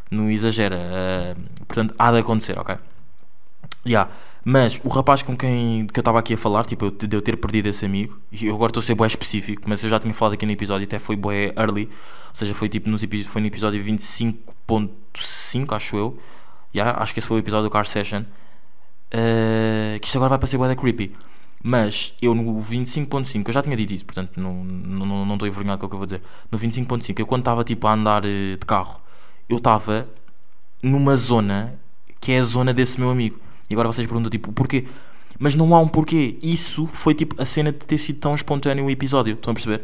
No 0.10 0.30
Exagera. 0.30 0.75
eh, 0.78 1.36
portanto, 1.66 1.96
há 1.98 2.12
de 2.12 2.18
acontecer, 2.18 2.60
ok? 2.60 2.75
Yeah. 3.86 4.12
Mas 4.44 4.81
o 4.84 4.90
rapaz 4.90 5.22
com 5.24 5.38
quem 5.38 5.88
que 5.88 6.00
eu 6.00 6.02
estava 6.02 6.19
aqui 6.19 6.34
a 6.34 6.38
falar, 6.38 6.66
tipo, 6.66 6.86
eu, 6.86 6.92
de 6.92 7.16
eu 7.16 7.22
ter 7.22 7.38
perdido 7.38 7.68
esse 7.68 7.86
amigo, 7.86 8.19
e 8.30 8.48
eu 8.48 8.56
agora 8.56 8.72
estou 8.72 8.81
a 8.81 8.84
ser 8.84 8.96
bué 8.96 9.07
específico, 9.07 9.62
mas 9.68 9.81
eu 9.81 9.90
já 9.90 9.98
tinha 9.98 10.14
falado 10.14 10.34
aqui 10.34 10.46
no 10.46 10.52
episódio, 10.52 10.86
até 10.86 11.00
foi 11.00 11.16
bué 11.16 11.54
early, 11.56 11.86
ou 11.86 12.36
seja, 12.36 12.54
foi 12.54 12.68
tipo 12.68 12.90
nos, 12.90 13.06
foi 13.28 13.40
no 13.40 13.48
episódio 13.48 13.81
25.5, 13.81 15.75
acho 15.75 15.96
eu. 15.96 16.18
Yeah, 16.75 17.02
acho 17.02 17.14
que 17.14 17.19
esse 17.19 17.28
foi 17.28 17.38
o 17.38 17.40
episódio 17.40 17.69
do 17.69 17.72
Car 17.72 17.86
Session. 17.86 18.24
Uh, 19.14 20.00
que 20.00 20.07
isto 20.07 20.18
agora 20.18 20.31
vai 20.31 20.40
para 20.40 20.48
ser 20.48 20.57
bué 20.57 20.68
da 20.68 20.75
creepy. 20.75 21.14
Mas 21.63 22.13
eu 22.22 22.34
no 22.34 22.44
25.5, 22.60 23.48
eu 23.48 23.54
já 23.54 23.62
tinha 23.62 23.75
dito 23.75 23.94
isso, 23.94 24.06
portanto 24.06 24.40
não 24.40 24.63
estou 24.63 25.06
não, 25.06 25.25
não 25.25 25.36
envergonhado 25.36 25.80
com 25.80 25.86
o 25.86 25.90
que 25.90 25.96
eu 25.96 26.00
vou 26.00 26.06
dizer. 26.06 26.22
No 26.52 26.58
25.5, 26.58 27.19
eu 27.19 27.25
quando 27.25 27.42
estava 27.42 27.63
tipo 27.63 27.86
a 27.88 27.94
andar 27.94 28.25
eh, 28.25 28.58
de 28.60 28.66
carro, 28.66 29.00
eu 29.48 29.58
estava 29.58 30.10
numa 30.81 31.16
zona 31.16 31.80
que 32.19 32.31
é 32.31 32.40
a 32.40 32.44
zona 32.44 32.74
desse 32.74 33.00
meu 33.00 33.10
amigo. 33.10 33.40
E 33.69 33.74
agora 33.74 33.88
vocês 33.88 34.08
perguntam 34.08 34.30
tipo, 34.30 34.52
porquê? 34.52 34.86
Mas 35.40 35.56
não 35.56 35.74
há 35.74 35.80
um 35.80 35.88
porquê. 35.88 36.38
Isso 36.42 36.88
foi 36.92 37.13
tipo 37.13 37.42
a 37.42 37.46
cena 37.46 37.72
de 37.72 37.80
ter 37.80 37.98
sido 37.98 38.19
tão 38.19 38.36
espontâneo 38.36 38.86
o 38.86 38.90
episódio. 38.90 39.34
Estão 39.34 39.52
a 39.52 39.54
perceber? 39.54 39.84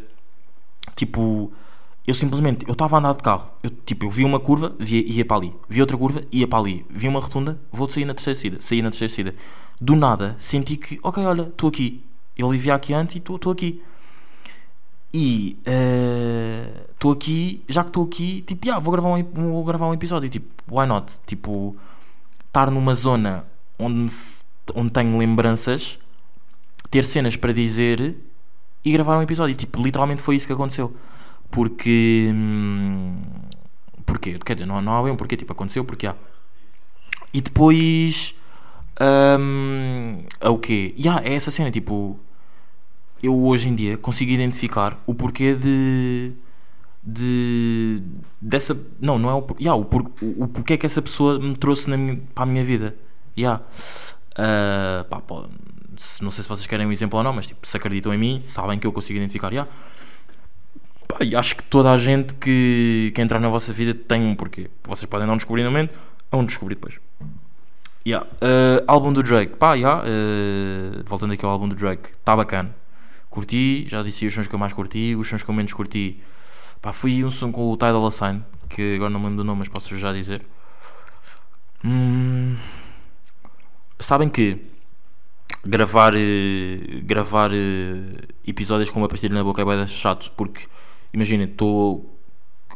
Tipo, 0.96 1.52
eu 2.06 2.14
simplesmente, 2.14 2.66
eu 2.68 2.74
estava 2.74 2.96
a 2.96 3.00
andar 3.00 3.14
de 3.14 3.24
carro. 3.24 3.50
Eu, 3.64 3.70
tipo, 3.70 4.06
eu 4.06 4.10
vi 4.10 4.24
uma 4.24 4.40
curva, 4.40 4.76
via, 4.78 5.02
ia 5.02 5.26
para 5.26 5.38
ali. 5.38 5.54
Vi 5.68 5.82
outra 5.82 5.98
curva, 5.98 6.22
ia 6.32 6.48
para 6.48 6.60
ali. 6.60 6.86
Vi 6.90 7.08
uma 7.08 7.20
rotunda, 7.20 7.60
vou 7.72 7.90
sair 7.90 8.06
na 8.06 8.14
terceira 8.14 8.40
saída. 8.40 8.58
Saí 8.62 8.82
na 8.82 8.90
terceira 8.90 9.14
saída. 9.14 9.36
Do 9.80 9.96
nada, 9.96 10.36
senti 10.40 10.76
que, 10.78 11.00
ok, 11.04 11.24
olha, 11.26 11.44
estou 11.44 11.70
aqui. 11.70 12.04
Ele 12.36 12.50
vivia 12.50 12.76
aqui 12.76 12.94
antes 12.94 13.16
e 13.16 13.20
estou 13.20 13.52
aqui. 13.52 13.82
E 15.14 15.58
estou 16.92 17.12
aqui, 17.12 17.64
já 17.70 17.84
que 17.84 17.90
estou 17.90 18.06
aqui, 18.06 18.42
tipo, 18.42 18.66
yeah, 18.66 18.84
vou, 18.84 18.92
gravar 18.92 19.10
um, 19.10 19.24
vou 19.24 19.64
gravar 19.64 19.88
um 19.88 19.94
episódio. 19.94 20.30
Tipo, 20.30 20.48
why 20.70 20.86
not? 20.88 21.20
Tipo, 21.26 21.76
estar 22.48 22.70
numa 22.72 22.94
zona 22.94 23.46
onde, 23.80 24.12
onde 24.76 24.92
tenho 24.92 25.18
lembranças, 25.18 25.98
ter 26.90 27.06
cenas 27.06 27.36
para 27.36 27.54
dizer 27.54 28.18
e 28.84 28.92
gravar 28.92 29.18
um 29.18 29.22
episódio. 29.22 29.54
E, 29.54 29.56
tipo, 29.56 29.82
literalmente 29.82 30.22
foi 30.22 30.36
isso 30.36 30.48
que 30.48 30.54
aconteceu. 30.54 30.96
Porque. 31.50 32.30
hum, 32.34 33.16
Porquê? 34.08 34.40
Quer 34.40 34.56
dizer, 34.56 34.66
não, 34.66 34.82
não 34.82 34.98
há 34.98 35.04
bem 35.04 35.12
um 35.12 35.18
porquê, 35.18 35.36
tipo, 35.36 35.52
aconteceu 35.52 35.84
porque 35.84 36.08
há. 36.08 36.16
E 37.34 37.42
depois. 37.42 38.34
Hum, 39.40 40.20
é 40.40 40.50
o 40.50 40.58
quê? 40.58 40.94
Yeah, 40.98 41.24
é 41.26 41.34
essa 41.34 41.52
cena, 41.52 41.72
tipo. 41.72 42.20
Eu 43.22 43.36
hoje 43.46 43.68
em 43.70 43.74
dia 43.76 43.98
consigo 43.98 44.32
identificar 44.32 45.02
o 45.06 45.14
porquê 45.16 45.56
de. 45.56 46.34
de. 47.04 48.02
dessa. 48.42 48.78
Não, 49.02 49.18
não 49.18 49.30
é 49.30 49.34
o. 49.34 49.48
Yeah, 49.60 49.76
o, 49.80 49.86
por, 49.86 50.04
o, 50.22 50.44
o 50.44 50.48
porquê 50.48 50.78
que 50.78 50.86
essa 50.86 51.02
pessoa 51.02 51.40
me 51.40 51.56
trouxe 51.56 51.90
na 51.90 51.98
minha, 51.98 52.22
para 52.36 52.44
a 52.44 52.48
minha 52.48 52.64
vida. 52.64 52.96
Yeah. 53.38 53.64
Ah, 54.38 55.06
pá, 55.10 55.22
se- 55.96 56.24
não 56.24 56.30
sei 56.30 56.44
se 56.44 56.50
vocês 56.50 56.68
querem 56.68 56.86
um 56.86 56.92
exemplo 56.92 57.18
ou 57.18 57.24
não, 57.24 57.34
mas 57.34 57.48
tipo, 57.48 57.66
se 57.68 57.76
acreditam 57.76 58.14
em 58.14 58.18
mim, 58.18 58.42
sabem 58.44 58.78
que 58.78 58.86
eu 58.86 58.94
consigo 58.94 59.18
identificar. 59.18 59.52
Yeah. 59.52 59.70
Pá, 61.08 61.18
e 61.24 61.36
acho 61.36 61.56
que 61.56 61.64
toda 61.64 61.92
a 61.92 61.98
gente 61.98 62.36
que, 62.36 63.12
que 63.16 63.22
entrar 63.22 63.40
na 63.40 63.50
vossa 63.50 63.74
vida 63.74 63.94
tem 63.94 64.22
um 64.24 64.36
porquê. 64.36 64.70
Vocês 64.84 65.10
podem 65.10 65.26
não 65.28 65.38
descobrir 65.38 65.64
no 65.64 65.72
momento, 65.72 66.00
ou 66.32 66.44
descobrir 66.44 66.76
depois. 66.76 67.00
Yeah. 68.08 68.26
Uh, 68.36 68.86
álbum 68.88 69.12
do 69.12 69.22
Drake, 69.22 69.58
pá, 69.58 69.74
yeah, 69.74 70.02
uh, 70.02 71.04
voltando 71.06 71.34
aqui 71.34 71.44
ao 71.44 71.52
álbum 71.52 71.68
do 71.68 71.76
Drake, 71.76 72.12
está 72.12 72.38
bacana. 72.38 72.74
Curti, 73.30 73.86
já 73.86 74.02
disse 74.02 74.26
os 74.26 74.34
sons 74.34 74.48
que 74.48 74.56
eu 74.56 74.60
mais 74.60 74.72
curti, 74.72 75.14
os 75.14 75.28
sons 75.28 75.44
que 75.44 75.50
eu 75.50 75.54
menos 75.54 75.74
curti. 75.74 76.22
Pá, 76.82 76.94
fui 76.94 77.26
um 77.26 77.30
som 77.30 77.52
com 77.52 77.70
o 77.70 77.76
Tidal 77.76 78.06
Assign, 78.08 78.46
que 78.70 78.96
agora 78.96 79.10
não 79.10 79.20
me 79.20 79.26
lembro 79.26 79.44
do 79.44 79.46
nome, 79.46 79.60
mas 79.60 79.68
posso 79.68 79.98
já 79.98 80.14
dizer. 80.14 80.42
Hum, 81.84 82.56
sabem 84.00 84.30
que 84.30 84.58
gravar, 85.66 86.14
eh, 86.16 87.02
gravar 87.04 87.52
eh, 87.54 88.22
episódios 88.48 88.90
com 88.90 89.00
uma 89.02 89.10
pastilha 89.10 89.34
na 89.34 89.44
boca 89.44 89.62
é 89.62 89.66
da 89.66 89.86
chato, 89.86 90.32
porque 90.38 90.66
imaginem, 91.14 91.46
estou 91.46 92.18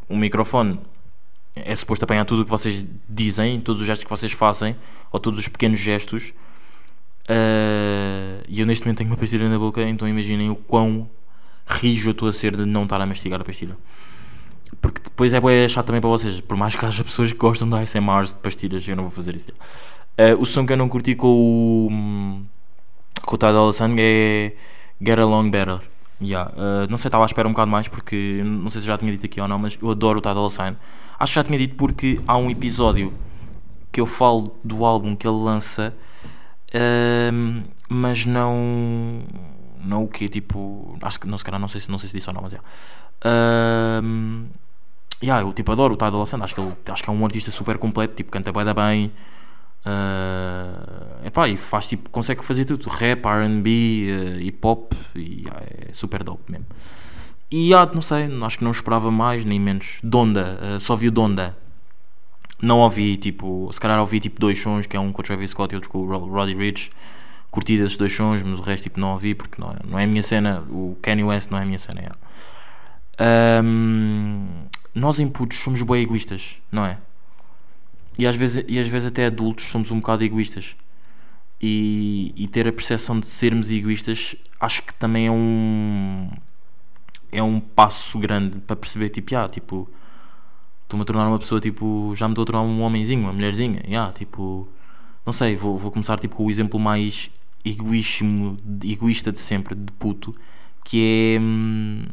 um 0.09 0.17
microfone 0.17 0.77
é 1.55 1.75
suposto 1.75 2.03
apanhar 2.05 2.25
tudo 2.25 2.41
o 2.41 2.45
que 2.45 2.51
vocês 2.51 2.85
dizem, 3.09 3.59
todos 3.59 3.81
os 3.81 3.87
gestos 3.87 4.03
que 4.03 4.09
vocês 4.09 4.31
fazem, 4.31 4.75
ou 5.11 5.19
todos 5.19 5.39
os 5.39 5.47
pequenos 5.47 5.79
gestos. 5.79 6.33
eh, 7.27 8.43
e 8.47 8.59
eu 8.59 8.65
neste 8.65 8.85
momento 8.85 8.97
tenho 8.99 9.09
uma 9.09 9.17
pastilha 9.17 9.47
na 9.49 9.57
boca, 9.59 9.81
então 9.83 10.07
imaginem 10.07 10.49
o 10.49 10.55
quão 10.55 11.09
rijo 11.67 12.09
eu 12.09 12.11
estou 12.11 12.27
a 12.27 12.33
ser 12.33 12.55
de 12.57 12.65
não 12.65 12.83
estar 12.83 12.99
a 13.01 13.05
mastigar 13.05 13.39
a 13.41 13.43
pastilha. 13.43 13.77
Porque 14.81 15.01
depois 15.03 15.33
é 15.33 15.39
bué 15.39 15.67
chato 15.67 15.87
também 15.87 16.01
para 16.01 16.09
vocês, 16.09 16.39
por 16.41 16.57
mais 16.57 16.75
que 16.75 16.85
haja 16.85 17.03
pessoas 17.03 17.31
que 17.31 17.37
gostam 17.37 17.69
de 17.69 17.75
ASMRs 17.75 18.33
de 18.33 18.39
pastilhas, 18.39 18.87
eu 18.87 18.95
não 18.95 19.03
vou 19.03 19.11
fazer 19.11 19.35
isso. 19.35 19.49
Eh, 20.17 20.33
o 20.35 20.45
som 20.45 20.65
que 20.65 20.73
eu 20.73 20.77
não 20.77 20.89
curti 20.89 21.15
com 21.15 21.27
o. 21.27 21.87
hum, 21.91 22.45
com 23.23 23.35
o 23.35 23.37
Tidal 23.37 23.71
Sun 23.73 23.95
é 23.99 24.53
Get 25.01 25.19
Along 25.19 25.49
Better. 25.49 25.79
Yeah. 26.21 26.51
eh, 26.55 26.87
não 26.89 26.97
sei, 26.97 27.09
estava 27.09 27.23
à 27.23 27.25
espera 27.25 27.47
um 27.47 27.51
bocado 27.51 27.71
mais 27.71 27.87
porque 27.87 28.41
não 28.45 28.69
sei 28.69 28.81
se 28.81 28.87
já 28.87 28.97
tinha 28.97 29.11
dito 29.11 29.25
aqui 29.25 29.41
ou 29.41 29.47
não, 29.47 29.57
mas 29.57 29.77
eu 29.81 29.89
adoro 29.89 30.19
o 30.19 30.21
Tidal 30.21 30.49
Sign. 30.49 30.77
Acho 31.19 31.31
que 31.31 31.35
já 31.35 31.43
tinha 31.43 31.57
dito 31.57 31.75
porque 31.75 32.19
há 32.27 32.37
um 32.37 32.49
episódio 32.49 33.13
que 33.91 33.99
eu 33.99 34.05
falo 34.05 34.55
do 34.63 34.85
álbum 34.85 35.15
que 35.15 35.27
ele 35.27 35.37
lança, 35.37 35.93
ehm, 36.73 37.63
mas 37.89 38.25
não. 38.25 39.23
Não 39.83 40.03
o 40.03 40.07
quê? 40.07 40.29
Tipo. 40.29 40.95
Acho 41.01 41.19
que 41.19 41.27
não, 41.27 41.37
se 41.37 41.43
calhar 41.43 41.59
não 41.59 41.67
sei, 41.67 41.81
se- 41.81 41.89
não 41.89 41.97
sei 41.97 42.09
se 42.09 42.15
disse 42.17 42.29
ou 42.29 42.33
não, 42.35 42.41
mas 42.43 42.53
é. 42.53 42.59
Ehm, 43.25 44.45
yeah, 45.23 45.45
eu 45.45 45.51
tipo 45.53 45.71
adoro 45.71 45.93
o 45.93 45.97
Tidal 45.97 46.25
Sun, 46.25 46.43
acho 46.43 46.53
que, 46.55 46.61
ele, 46.61 46.73
acho 46.89 47.03
que 47.03 47.09
é 47.09 47.13
um 47.13 47.25
artista 47.25 47.51
super 47.51 47.77
completo, 47.77 48.15
tipo, 48.15 48.31
canta 48.31 48.51
bem 48.51 48.73
bem. 48.73 49.11
Uh, 49.85 51.25
epá, 51.25 51.47
e 51.47 51.57
faz 51.57 51.87
tipo, 51.89 52.09
consegue 52.09 52.43
fazer 52.45 52.65
tudo: 52.65 52.87
rap, 52.89 53.25
RB, 53.25 54.07
uh, 54.11 54.39
hip 54.39 54.59
hop, 54.61 54.93
e 55.15 55.43
ah, 55.49 55.63
é 55.89 55.93
super 55.93 56.23
dope 56.23 56.51
mesmo. 56.51 56.65
E 57.49 57.73
ah, 57.73 57.89
não 57.93 58.01
sei, 58.01 58.29
acho 58.43 58.57
que 58.59 58.63
não 58.63 58.71
esperava 58.71 59.11
mais 59.11 59.43
nem 59.43 59.59
menos. 59.59 59.99
Donda, 60.03 60.59
uh, 60.61 60.79
só 60.79 60.95
vi 60.95 61.07
o 61.07 61.11
Donda. 61.11 61.57
Não 62.61 62.79
ouvi, 62.79 63.17
tipo, 63.17 63.69
se 63.73 63.79
calhar 63.79 63.99
ouvi 63.99 64.19
tipo 64.19 64.39
dois 64.39 64.59
sons, 64.61 64.85
que 64.85 64.95
é 64.95 64.99
um 64.99 65.11
com 65.11 65.21
o 65.21 65.25
Travis 65.25 65.49
Scott 65.49 65.73
e 65.73 65.75
outro 65.75 65.89
com 65.89 65.99
o 65.99 66.05
Rod- 66.05 66.29
Roddy 66.29 66.53
Rich. 66.55 66.91
Curti 67.49 67.77
desses 67.77 67.97
dois 67.97 68.15
sons, 68.15 68.43
mas 68.43 68.59
o 68.59 68.61
resto 68.61 68.83
tipo 68.83 68.99
não 68.99 69.11
ouvi 69.13 69.33
porque 69.35 69.59
não, 69.59 69.71
é- 69.71 69.79
não 69.85 69.99
é 69.99 70.03
a 70.03 70.07
minha 70.07 70.23
cena. 70.23 70.63
O 70.69 70.95
Kanye 71.01 71.23
West 71.23 71.49
não 71.49 71.57
é 71.57 71.63
a 71.63 71.65
minha 71.65 71.79
cena. 71.79 72.01
É. 73.17 73.61
Um, 73.63 74.47
nós 74.95 75.19
em 75.19 75.27
putos 75.27 75.57
somos 75.57 75.81
bem 75.83 76.01
egoístas, 76.03 76.57
não 76.71 76.85
é? 76.85 76.97
E 78.17 78.27
às, 78.27 78.35
vezes, 78.35 78.63
e 78.67 78.77
às 78.77 78.87
vezes 78.87 79.07
até 79.07 79.25
adultos 79.25 79.65
somos 79.65 79.91
um 79.91 79.99
bocado 79.99 80.23
egoístas. 80.23 80.75
E, 81.61 82.33
e 82.35 82.47
ter 82.47 82.67
a 82.67 82.73
percepção 82.73 83.19
de 83.19 83.27
sermos 83.27 83.71
egoístas 83.71 84.35
acho 84.59 84.83
que 84.83 84.93
também 84.93 85.27
é 85.27 85.31
um 85.31 86.29
é 87.31 87.41
um 87.41 87.59
passo 87.59 88.19
grande 88.19 88.59
para 88.59 88.75
perceber 88.75 89.09
tipo, 89.09 89.35
ah, 89.35 89.47
tipo 89.47 89.89
estou-me 90.83 91.03
a 91.03 91.05
tornar 91.05 91.27
uma 91.27 91.39
pessoa 91.39 91.61
tipo, 91.61 92.13
já 92.15 92.27
me 92.27 92.33
estou 92.33 92.43
a 92.43 92.45
tornar 92.45 92.61
um 92.61 92.81
homenzinho, 92.81 93.21
uma 93.21 93.33
mulherzinha, 93.33 93.81
yeah, 93.87 94.11
tipo, 94.11 94.67
não 95.25 95.31
sei, 95.31 95.55
vou, 95.55 95.77
vou 95.77 95.89
começar 95.89 96.19
tipo 96.19 96.35
com 96.35 96.45
o 96.45 96.51
exemplo 96.51 96.79
mais 96.79 97.31
egoísmo, 97.63 98.57
egoísta 98.83 99.31
de 99.31 99.39
sempre, 99.39 99.73
de 99.73 99.91
puto, 99.93 100.35
que 100.83 101.37
é 101.37 101.39
hum, 101.39 102.03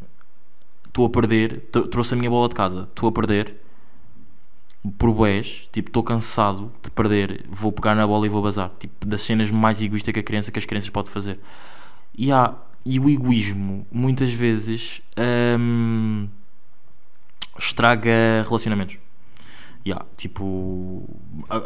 estou 0.87 1.05
a 1.05 1.09
perder, 1.09 1.61
trouxe 1.91 2.13
a 2.13 2.17
minha 2.17 2.29
bola 2.29 2.47
de 2.47 2.55
casa, 2.55 2.87
estou 2.89 3.09
a 3.09 3.11
perder 3.11 3.55
por 4.97 5.11
bués, 5.13 5.67
tipo, 5.71 5.89
estou 5.89 6.03
cansado 6.03 6.71
de 6.81 6.89
perder, 6.91 7.45
vou 7.49 7.71
pegar 7.71 7.95
na 7.95 8.07
bola 8.07 8.25
e 8.25 8.29
vou 8.29 8.41
bazar. 8.41 8.71
Tipo, 8.79 9.05
das 9.05 9.21
cenas 9.21 9.51
mais 9.51 9.81
egoístas 9.81 10.13
que 10.13 10.19
a 10.19 10.23
criança 10.23 10.51
que 10.51 10.59
as 10.59 10.65
crianças 10.65 10.89
podem 10.89 11.11
fazer. 11.11 11.39
E, 12.17 12.31
há, 12.31 12.53
e 12.85 12.99
o 12.99 13.09
egoísmo, 13.09 13.85
muitas 13.91 14.31
vezes, 14.31 15.01
hum, 15.59 16.27
estraga 17.57 18.43
relacionamentos. 18.45 18.97
Yeah, 19.85 20.05
tipo, 20.17 21.07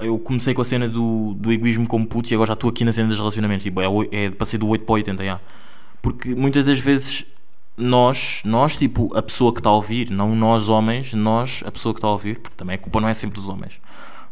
eu 0.01 0.19
comecei 0.19 0.53
com 0.53 0.61
a 0.61 0.65
cena 0.65 0.87
do, 0.87 1.33
do 1.33 1.51
egoísmo 1.51 1.87
como 1.87 2.05
puto 2.05 2.31
e 2.31 2.35
agora 2.35 2.49
já 2.49 2.53
estou 2.53 2.69
aqui 2.69 2.85
na 2.85 2.91
cena 2.91 3.09
dos 3.09 3.17
relacionamentos. 3.17 3.63
Tipo, 3.63 3.81
é, 3.81 3.87
é, 4.11 4.29
passei 4.31 4.57
do 4.57 4.67
8 4.67 4.85
para 4.85 4.93
80, 4.93 5.23
yeah. 5.23 5.43
Porque 6.01 6.35
muitas 6.35 6.65
das 6.65 6.79
vezes 6.79 7.25
nós, 7.75 8.41
nós, 8.45 8.77
tipo, 8.77 9.15
a 9.15 9.21
pessoa 9.21 9.51
que 9.51 9.59
está 9.59 9.69
a 9.69 9.73
ouvir, 9.73 10.09
não 10.11 10.35
nós 10.35 10.69
homens, 10.69 11.13
nós, 11.13 11.63
a 11.65 11.71
pessoa 11.71 11.93
que 11.93 11.97
está 11.97 12.07
a 12.07 12.11
ouvir, 12.11 12.39
porque 12.39 12.55
também 12.55 12.75
a 12.75 12.79
culpa 12.79 13.01
não 13.01 13.07
é 13.07 13.13
sempre 13.13 13.35
dos 13.35 13.49
homens, 13.49 13.79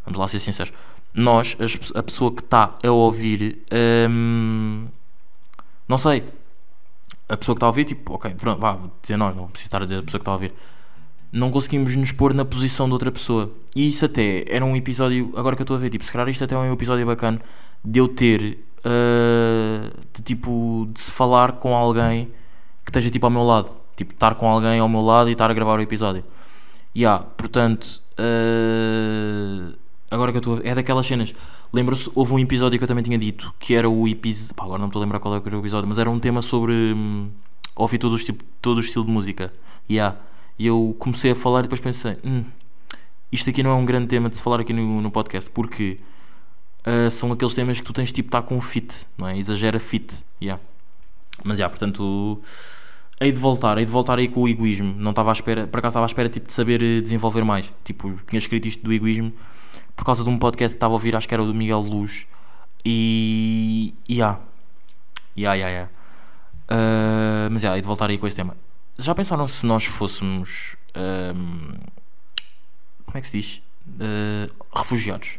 vamos 0.04 0.18
lá 0.18 0.28
ser 0.28 0.38
sinceros. 0.38 0.72
Nós, 1.12 1.56
a 1.94 2.02
pessoa 2.02 2.32
que 2.32 2.42
está 2.42 2.78
a 2.82 2.90
ouvir, 2.90 3.62
hum, 4.08 4.86
não 5.88 5.98
sei, 5.98 6.24
a 7.28 7.36
pessoa 7.36 7.54
que 7.54 7.58
está 7.58 7.66
a 7.66 7.70
ouvir, 7.70 7.84
tipo, 7.84 8.14
ok, 8.14 8.34
pronto, 8.34 8.60
vá, 8.60 8.72
vou 8.72 8.90
dizer 9.02 9.16
nós, 9.16 9.34
não 9.34 9.48
preciso 9.48 9.68
estar 9.68 9.82
a 9.82 9.84
dizer 9.84 9.98
a 9.98 10.02
pessoa 10.02 10.18
que 10.18 10.22
está 10.22 10.30
a 10.30 10.34
ouvir. 10.34 10.52
Não 11.32 11.50
conseguimos 11.50 11.96
nos 11.96 12.12
pôr 12.12 12.34
na 12.34 12.44
posição 12.44 12.86
de 12.86 12.92
outra 12.92 13.10
pessoa. 13.10 13.50
E 13.74 13.88
isso 13.88 14.04
até 14.04 14.44
era 14.46 14.64
um 14.64 14.76
episódio, 14.76 15.32
agora 15.34 15.56
que 15.56 15.62
eu 15.62 15.64
estou 15.64 15.76
a 15.76 15.80
ver, 15.80 15.90
tipo, 15.90 16.04
se 16.04 16.12
calhar 16.12 16.28
isto 16.28 16.44
até 16.44 16.54
é 16.54 16.58
um 16.58 16.72
episódio 16.72 17.06
bacana 17.06 17.40
de 17.82 17.98
eu 17.98 18.06
ter, 18.06 18.58
uh, 18.78 19.90
de 20.12 20.22
tipo, 20.22 20.88
de 20.92 21.00
se 21.00 21.10
falar 21.10 21.52
com 21.52 21.74
alguém 21.74 22.30
que 22.84 22.90
esteja 22.90 23.10
tipo 23.10 23.26
ao 23.26 23.30
meu 23.30 23.42
lado. 23.42 23.70
Tipo, 23.96 24.12
estar 24.14 24.34
com 24.34 24.48
alguém 24.48 24.78
ao 24.78 24.88
meu 24.88 25.02
lado 25.02 25.28
e 25.28 25.32
estar 25.32 25.50
a 25.50 25.54
gravar 25.54 25.78
o 25.78 25.82
episódio. 25.82 26.24
E 26.94 27.00
yeah, 27.00 27.24
portanto, 27.36 28.02
uh, 28.18 29.74
agora 30.10 30.30
que 30.30 30.38
eu 30.38 30.40
estou 30.40 30.60
é 30.62 30.74
daquelas 30.74 31.06
cenas. 31.06 31.34
Lembro-se, 31.72 32.10
houve 32.14 32.34
um 32.34 32.38
episódio 32.38 32.78
que 32.78 32.84
eu 32.84 32.88
também 32.88 33.02
tinha 33.02 33.18
dito 33.18 33.52
que 33.58 33.74
era 33.74 33.88
o 33.88 34.06
episódio. 34.06 34.54
Agora 34.58 34.78
não 34.78 34.86
me 34.86 34.90
estou 34.90 35.00
a 35.00 35.04
lembrar 35.04 35.20
qual 35.20 35.34
era 35.34 35.56
o 35.56 35.60
episódio, 35.60 35.88
mas 35.88 35.98
era 35.98 36.10
um 36.10 36.18
tema 36.18 36.42
sobre 36.42 36.72
hum, 36.72 37.30
ouvir 37.74 37.98
todo 37.98 38.14
o, 38.14 38.18
tipo, 38.18 38.44
todo 38.60 38.76
o 38.78 38.80
estilo 38.80 39.04
de 39.04 39.10
música. 39.10 39.52
Yeah. 39.88 40.18
E 40.58 40.66
eu 40.66 40.94
comecei 40.98 41.32
a 41.32 41.34
falar 41.34 41.60
e 41.60 41.62
depois 41.62 41.80
pensei: 41.80 42.18
hum, 42.24 42.44
isto 43.30 43.48
aqui 43.48 43.62
não 43.62 43.70
é 43.70 43.74
um 43.74 43.86
grande 43.86 44.06
tema 44.08 44.28
de 44.28 44.36
se 44.36 44.42
falar 44.42 44.60
aqui 44.60 44.72
no, 44.72 45.00
no 45.00 45.10
podcast, 45.10 45.50
porque 45.50 45.98
uh, 46.86 47.10
são 47.10 47.32
aqueles 47.32 47.54
temas 47.54 47.80
que 47.80 47.86
tu 47.86 47.92
tens 47.92 48.12
tipo 48.12 48.28
estar 48.28 48.42
com 48.42 48.60
fit, 48.60 49.06
não 49.16 49.26
é? 49.26 49.38
Exagera 49.38 49.80
fit. 49.80 50.22
Yeah. 50.40 50.62
Mas 51.44 51.58
já, 51.58 51.68
portanto, 51.68 52.40
hei 53.20 53.32
de 53.32 53.38
voltar, 53.38 53.78
hei 53.78 53.84
de 53.84 53.92
voltar 53.92 54.18
aí 54.18 54.28
com 54.28 54.42
o 54.42 54.48
egoísmo. 54.48 54.94
Não 54.96 55.10
estava 55.10 55.30
à 55.30 55.32
espera, 55.32 55.66
por 55.66 55.78
acaso 55.78 55.92
estava 55.92 56.06
à 56.06 56.08
espera 56.08 56.28
tipo, 56.28 56.46
de 56.46 56.52
saber 56.52 56.82
eh, 56.82 57.00
desenvolver 57.00 57.44
mais. 57.44 57.72
Tipo, 57.84 58.18
tinha 58.26 58.38
escrito 58.38 58.68
isto 58.68 58.82
do 58.84 58.92
egoísmo 58.92 59.32
por 59.96 60.04
causa 60.04 60.24
de 60.24 60.30
um 60.30 60.38
podcast 60.38 60.74
que 60.74 60.78
estava 60.78 60.92
a 60.92 60.96
ouvir, 60.96 61.14
acho 61.14 61.28
que 61.28 61.34
era 61.34 61.42
o 61.42 61.46
do 61.46 61.54
Miguel 61.54 61.80
Luz. 61.80 62.26
E. 62.84 63.94
e 64.08 64.14
yeah. 64.14 64.40
Yeah, 65.36 65.54
yeah, 65.54 65.70
yeah. 65.70 65.90
Uh, 66.70 67.50
mas 67.50 67.62
já, 67.62 67.74
hei 67.74 67.80
de 67.80 67.86
voltar 67.86 68.10
aí 68.10 68.18
com 68.18 68.26
esse 68.26 68.36
tema. 68.36 68.56
Já 68.98 69.14
pensaram 69.14 69.46
se 69.46 69.64
nós 69.66 69.84
fôssemos. 69.84 70.76
como 73.04 73.16
é 73.16 73.20
que 73.20 73.28
se 73.28 73.40
diz? 73.40 73.62
Uh, 73.88 74.52
refugiados. 74.74 75.38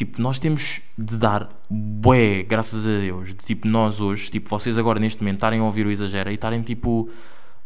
Tipo, 0.00 0.22
nós 0.22 0.38
temos 0.38 0.80
de 0.96 1.18
dar 1.18 1.46
bué, 1.68 2.42
graças 2.42 2.86
a 2.86 3.00
Deus, 3.00 3.34
de 3.34 3.44
tipo, 3.44 3.68
nós 3.68 4.00
hoje, 4.00 4.30
tipo, 4.30 4.48
vocês 4.48 4.78
agora 4.78 4.98
neste 4.98 5.20
momento 5.20 5.34
estarem 5.34 5.60
a 5.60 5.62
ouvir 5.62 5.86
o 5.86 5.90
Exagera 5.90 6.30
e 6.30 6.36
estarem 6.36 6.62
tipo, 6.62 7.10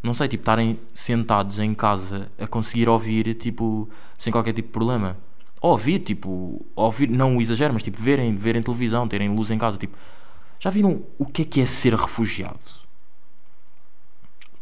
não 0.03 0.13
sei, 0.13 0.27
tipo, 0.27 0.41
estarem 0.41 0.81
sentados 0.93 1.61
em 1.61 1.73
casa 1.73 2.29
a 2.37 2.49
conseguir 2.49 2.89
ouvir, 2.89 3.33
tipo, 3.35 3.89
sem 4.19 4.33
qualquer 4.33 4.53
tipo 4.53 4.67
de 4.67 4.73
problema. 4.73 5.17
Ouvir, 5.61 6.01
tipo, 6.01 6.67
ouvir, 6.75 7.09
não 7.09 7.37
o 7.37 7.41
Exagero, 7.41 7.73
mas 7.73 7.85
tipo, 7.85 8.03
verem, 8.03 8.35
verem 8.35 8.61
televisão, 8.61 9.07
terem 9.07 9.29
luz 9.29 9.53
em 9.53 9.57
casa, 9.57 9.79
tipo, 9.79 9.97
já 10.59 10.71
viram 10.71 11.05
o 11.17 11.27
que 11.27 11.43
é 11.43 11.45
que 11.45 11.61
é 11.61 11.67
ser 11.67 11.95
refugiado? 11.95 12.59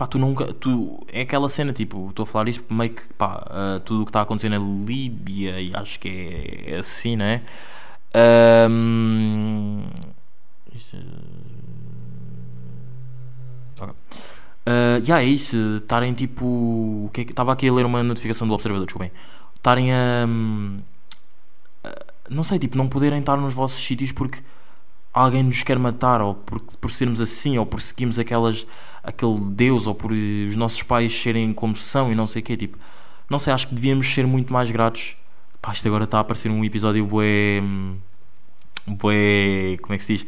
Pá, 0.03 0.07
tu 0.09 0.19
nunca. 0.19 0.53
Tu, 0.55 0.99
é 1.13 1.21
aquela 1.21 1.49
cena, 1.49 1.73
tipo, 1.73 2.09
estou 2.11 2.25
a 2.25 2.27
falar 2.27 2.49
isto 2.49 2.65
meio 2.75 2.91
que, 2.93 3.03
pá, 3.15 3.47
ah, 3.49 3.81
tudo 3.85 4.03
o 4.03 4.05
que 4.05 4.11
está 4.11 4.23
acontecendo 4.23 4.59
na 4.59 4.85
Líbia, 4.85 5.61
e 5.61 5.73
acho 5.77 6.01
que 6.01 6.09
é, 6.09 6.75
é 6.75 6.79
assim, 6.79 7.15
não 7.15 7.25
é? 7.25 7.41
Ahm, 8.13 9.83
isto 10.75 10.97
é- 10.97 11.01
ok. 13.83 13.95
Ah, 14.67 15.01
já 15.05 15.23
é 15.23 15.25
isso, 15.25 15.57
estarem 15.77 16.13
tipo. 16.15 17.09
é 17.17 17.21
Estava 17.21 17.53
aqui 17.53 17.69
a 17.69 17.73
ler 17.73 17.87
uma 17.87 18.03
notificação 18.03 18.49
do 18.49 18.55
Observador, 18.55 18.87
desculpem. 18.87 19.13
Estarem 19.57 19.93
a. 19.93 20.27
a- 21.85 22.05
não 22.29 22.43
sei, 22.43 22.59
tipo, 22.59 22.77
não 22.77 22.89
poderem 22.89 23.21
estar 23.21 23.37
nos 23.37 23.55
vossos 23.55 23.81
sítios 23.85 24.11
porque 24.13 24.41
alguém 25.13 25.43
nos 25.43 25.63
quer 25.63 25.79
matar, 25.79 26.21
ou 26.23 26.35
por, 26.35 26.61
por 26.61 26.91
sermos 26.91 27.21
assim, 27.21 27.59
ou 27.59 27.67
por 27.67 27.81
seguirmos 27.81 28.19
aquelas, 28.19 28.67
aquele 29.03 29.39
Deus, 29.51 29.87
ou 29.87 29.95
por 29.95 30.13
os 30.13 30.57
nossos 30.57 30.83
pais 30.83 31.13
serem 31.13 31.53
como 31.53 31.75
são 31.75 32.11
e 32.11 32.15
não 32.15 32.27
sei 32.27 32.41
o 32.41 32.45
quê. 32.45 32.57
Tipo, 32.57 32.79
não 33.29 33.39
sei, 33.39 33.53
acho 33.53 33.69
que 33.69 33.75
devíamos 33.75 34.07
ser 34.07 34.27
muito 34.27 34.53
mais 34.53 34.71
gratos. 34.71 35.17
Pá, 35.61 35.73
isto 35.73 35.87
agora 35.87 36.05
está 36.05 36.19
a 36.19 36.21
aparecer 36.23 36.51
um 36.51 36.65
episódio 36.65 37.05
bué. 37.07 37.63
bué. 38.87 39.77
como 39.83 39.95
é 39.95 39.99
que 39.99 40.05
se 40.05 40.17
diz? 40.17 40.27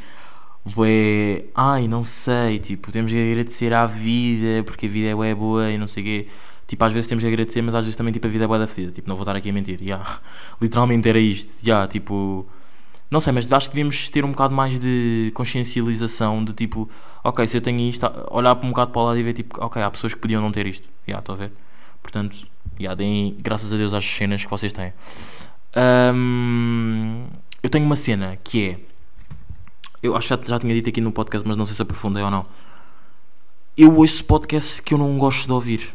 Bué. 0.65 1.47
Ai, 1.55 1.89
não 1.89 2.03
sei, 2.03 2.59
tipo, 2.59 2.93
temos 2.93 3.13
agradecer 3.13 3.73
à 3.75 3.87
vida, 3.87 4.63
porque 4.65 4.87
a 4.87 4.89
vida 4.89 5.09
é 5.09 5.15
bué 5.15 5.35
boa 5.35 5.71
e 5.71 5.79
não 5.79 5.89
sei 5.89 6.03
o 6.03 6.07
quê. 6.07 6.29
Tipo, 6.67 6.85
às 6.85 6.93
vezes 6.93 7.09
temos 7.09 7.23
que 7.23 7.29
agradecer, 7.29 7.63
mas 7.63 7.75
às 7.75 7.85
vezes 7.85 7.97
também 7.97 8.13
tipo, 8.13 8.27
a 8.27 8.31
vida 8.31 8.45
é 8.45 8.47
bué 8.47 8.59
da 8.59 8.67
fedida. 8.67 8.93
Tipo, 8.93 9.09
não 9.09 9.17
vou 9.17 9.23
estar 9.23 9.37
aqui 9.37 9.51
a 9.51 9.53
mentir. 9.53 9.81
Yeah. 9.83 10.21
Literalmente 10.61 11.09
era 11.09 11.19
isto. 11.19 11.63
Yeah, 11.67 11.89
tipo. 11.89 12.47
Não 13.15 13.21
sei, 13.21 13.33
mas 13.33 13.51
acho 13.53 13.69
que 13.71 13.77
devíamos 13.77 14.09
ter 14.11 14.25
um 14.25 14.33
bocado 14.33 14.53
mais 14.53 14.77
de 14.77 15.31
consciencialização 15.37 16.45
de 16.45 16.53
tipo, 16.53 16.91
ok, 17.23 17.47
se 17.47 17.57
eu 17.57 17.61
tenho 17.61 17.79
isto, 17.89 18.05
olhar 18.29 18.57
um 18.57 18.71
bocado 18.71 18.91
para 18.91 19.01
o 19.03 19.05
lado 19.05 19.19
e 19.21 19.23
ver 19.23 19.33
tipo, 19.35 19.65
ok, 19.65 19.81
há 19.81 19.89
pessoas 19.89 20.13
que 20.15 20.19
podiam 20.19 20.43
não 20.43 20.51
ter 20.51 20.67
isto. 20.67 20.89
Já, 21.07 21.21
estou 21.21 21.37
a 21.37 21.39
ver. 21.39 21.53
Portanto, 22.03 22.37
já, 22.77 22.93
deem 22.93 23.37
graças 23.41 23.73
a 23.73 23.77
Deus 23.77 23.95
às 23.95 24.05
cenas 24.05 24.45
que 24.45 24.51
vocês 24.51 24.73
têm. 24.73 24.93
Ahm, 25.77 27.27
eu 27.63 27.71
tenho 27.71 27.85
uma 27.87 27.95
cena 27.95 28.37
que 28.43 28.71
é. 28.71 28.81
Eu 30.03 30.17
acho 30.17 30.27
que 30.27 30.35
já, 30.35 30.55
já 30.55 30.59
tinha 30.59 30.75
dito 30.75 30.89
aqui 30.89 31.01
no 31.01 31.13
podcast, 31.13 31.47
mas 31.47 31.57
não 31.57 31.65
sei 31.67 31.77
se 31.77 31.83
aprofundei 31.83 32.21
ou 32.23 32.33
não. 32.33 32.45
eu 33.79 33.95
ouço 33.97 34.25
podcasts 34.25 34.81
que 34.81 34.93
eu 34.93 34.99
não 34.99 35.17
gosto 35.19 35.47
de 35.47 35.53
ouvir. 35.53 35.95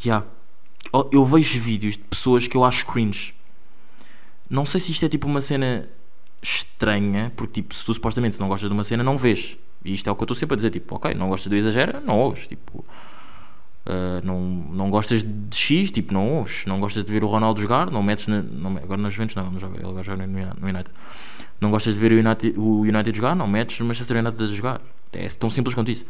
Já. 0.00 0.22
Eu- 0.94 1.10
Eu 1.12 1.26
vejo 1.26 1.58
vídeos 1.60 1.96
de 1.96 2.04
pessoas 2.04 2.46
que 2.46 2.56
eu 2.56 2.64
acho 2.64 2.86
cringe. 2.86 3.34
Não 4.50 4.66
sei 4.66 4.80
se 4.80 4.90
isto 4.90 5.06
é 5.06 5.08
tipo 5.08 5.28
uma 5.28 5.40
cena 5.40 5.88
estranha, 6.42 7.32
porque 7.36 7.62
tipo, 7.62 7.74
se 7.74 7.84
tu 7.84 7.94
supostamente 7.94 8.38
não 8.40 8.48
gostas 8.48 8.68
de 8.68 8.74
uma 8.74 8.84
cena, 8.84 9.04
não 9.04 9.16
vês. 9.16 9.56
E 9.84 9.94
isto 9.94 10.08
é 10.08 10.12
o 10.12 10.16
que 10.16 10.22
eu 10.22 10.24
estou 10.24 10.34
sempre 10.34 10.54
a 10.54 10.56
dizer, 10.56 10.70
tipo, 10.70 10.94
ok, 10.94 11.14
não 11.14 11.28
gostas 11.28 11.48
do 11.48 11.56
exagero, 11.56 12.00
não 12.04 12.18
ouves, 12.18 12.48
tipo, 12.48 12.84
uh, 13.86 14.24
não, 14.24 14.40
não 14.40 14.90
gostas 14.90 15.22
de 15.22 15.56
X, 15.56 15.90
tipo, 15.90 16.12
não 16.12 16.36
ouves, 16.36 16.66
não 16.66 16.80
gostas 16.80 17.04
de 17.04 17.12
ver 17.12 17.24
o 17.24 17.28
Ronaldo 17.28 17.60
jogar, 17.60 17.90
não 17.90 18.02
metes, 18.02 18.26
na, 18.26 18.42
não, 18.42 18.76
agora 18.76 19.00
nas 19.00 19.14
Juventus 19.14 19.36
não, 19.36 19.46
ele 19.46 19.86
agora 19.86 20.02
joga 20.02 20.26
no 20.26 20.32
no 20.32 20.68
United. 20.68 20.90
Não 21.60 21.70
gostas 21.70 21.94
de 21.94 22.00
ver 22.00 22.12
o 22.12 22.18
United, 22.18 22.58
o 22.58 22.80
United 22.80 23.16
jogar, 23.16 23.36
não 23.36 23.46
metes 23.46 23.78
no 23.78 23.86
Manchester 23.86 24.16
United 24.18 24.42
a 24.42 24.46
jogar. 24.46 24.80
É 25.12 25.28
tão 25.28 25.50
simples 25.50 25.74
quanto 25.74 25.90
isso. 25.90 26.06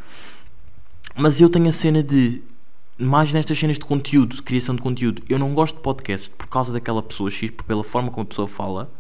Mas 1.17 1.41
eu 1.41 1.49
tenho 1.49 1.69
a 1.69 1.73
cena 1.73 2.03
de, 2.03 2.43
mais 3.01 3.33
nestas 3.33 3.59
cenas 3.59 3.79
de 3.79 3.85
conteúdo, 3.85 4.37
de 4.37 4.43
criação 4.43 4.75
de 4.75 4.83
conteúdo, 4.83 5.23
eu 5.29 5.39
não 5.39 5.55
gosto 5.55 5.77
de 5.77 5.83
podcast 5.83 6.31
por 6.33 6.47
causa 6.49 6.73
daquela 6.73 7.03
pessoa 7.03 7.31
X, 7.31 7.51
pela 7.67 7.83
forma 7.83 8.11
como 8.11 8.23
a 8.23 8.27
pessoa 8.27 8.47
fala, 8.47 8.91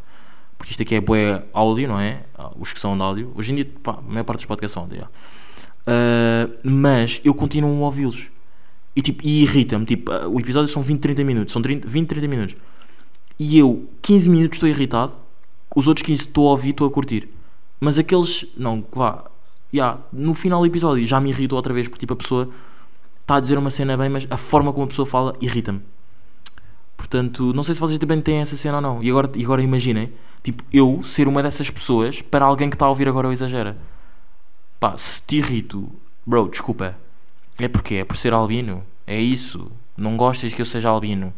porque 0.56 0.72
isto 0.72 0.82
aqui 0.82 0.94
é 0.94 1.00
bué 1.00 1.44
áudio, 1.52 1.88
não 1.88 1.98
é? 1.98 2.24
Ah, 2.36 2.50
Os 2.58 2.72
que 2.72 2.80
são 2.80 2.96
de 2.96 3.02
áudio. 3.02 3.32
Hoje 3.34 3.52
em 3.52 3.56
dia, 3.56 3.70
pá, 3.82 3.92
a 3.98 4.00
maior 4.02 4.24
parte 4.24 4.40
dos 4.40 4.46
podcasts 4.46 4.74
são 4.74 4.82
áudio. 4.82 5.08
Ah, 5.86 6.48
mas 6.62 7.20
eu 7.24 7.34
continuo 7.34 7.82
a 7.82 7.86
ouvi-los. 7.86 8.28
E, 8.94 9.02
tipo, 9.02 9.22
e 9.24 9.42
irrita-me, 9.42 9.84
tipo, 9.86 10.10
ah, 10.12 10.28
o 10.28 10.40
episódio 10.40 10.72
são 10.72 10.82
20, 10.82 11.00
30 11.00 11.24
minutos, 11.24 11.52
são 11.52 11.62
30, 11.62 11.88
20, 11.88 12.08
30 12.08 12.28
minutos. 12.28 12.56
E 13.38 13.58
eu, 13.58 13.88
15 14.02 14.28
minutos 14.28 14.56
estou 14.56 14.68
irritado, 14.68 15.14
os 15.74 15.86
outros 15.86 16.04
15 16.04 16.22
estou 16.22 16.48
a 16.48 16.50
ouvir, 16.50 16.70
estou 16.70 16.86
a 16.86 16.90
curtir. 16.90 17.28
Mas 17.80 17.98
aqueles, 17.98 18.44
não, 18.56 18.84
vá, 18.92 19.24
já, 19.72 19.98
no 20.12 20.34
final 20.34 20.60
do 20.60 20.66
episódio 20.66 21.06
já 21.06 21.20
me 21.20 21.30
irritou 21.30 21.56
outra 21.56 21.72
vez, 21.72 21.88
porque 21.88 22.00
tipo, 22.00 22.12
a 22.12 22.16
pessoa 22.16 22.50
está 23.30 23.36
a 23.36 23.40
dizer 23.40 23.56
uma 23.56 23.70
cena 23.70 23.96
bem, 23.96 24.08
mas 24.08 24.26
a 24.28 24.36
forma 24.36 24.72
como 24.72 24.84
a 24.84 24.88
pessoa 24.88 25.06
fala 25.06 25.32
irrita-me. 25.40 25.80
Portanto, 26.96 27.52
não 27.52 27.62
sei 27.62 27.74
se 27.76 27.80
vocês 27.80 27.98
também 27.98 28.20
têm 28.20 28.38
essa 28.40 28.56
cena 28.56 28.76
ou 28.76 28.80
não. 28.82 29.02
E 29.02 29.08
agora, 29.08 29.30
agora 29.42 29.62
imaginem, 29.62 30.12
tipo, 30.42 30.64
eu 30.72 31.00
ser 31.02 31.28
uma 31.28 31.40
dessas 31.42 31.70
pessoas 31.70 32.20
para 32.20 32.44
alguém 32.44 32.68
que 32.68 32.74
está 32.74 32.86
a 32.86 32.88
ouvir 32.88 33.08
agora 33.08 33.28
o 33.28 33.32
exagera. 33.32 33.78
Pá, 34.80 34.98
se 34.98 35.22
te 35.22 35.36
irrito, 35.36 35.88
bro, 36.26 36.48
desculpa. 36.48 36.98
É 37.58 37.68
porque 37.68 37.94
é 37.96 38.04
por 38.04 38.16
ser 38.16 38.32
albino. 38.32 38.82
É 39.06 39.18
isso. 39.20 39.70
Não 39.96 40.16
gostas 40.16 40.52
que 40.52 40.60
eu 40.60 40.66
seja 40.66 40.88
albino. 40.88 41.32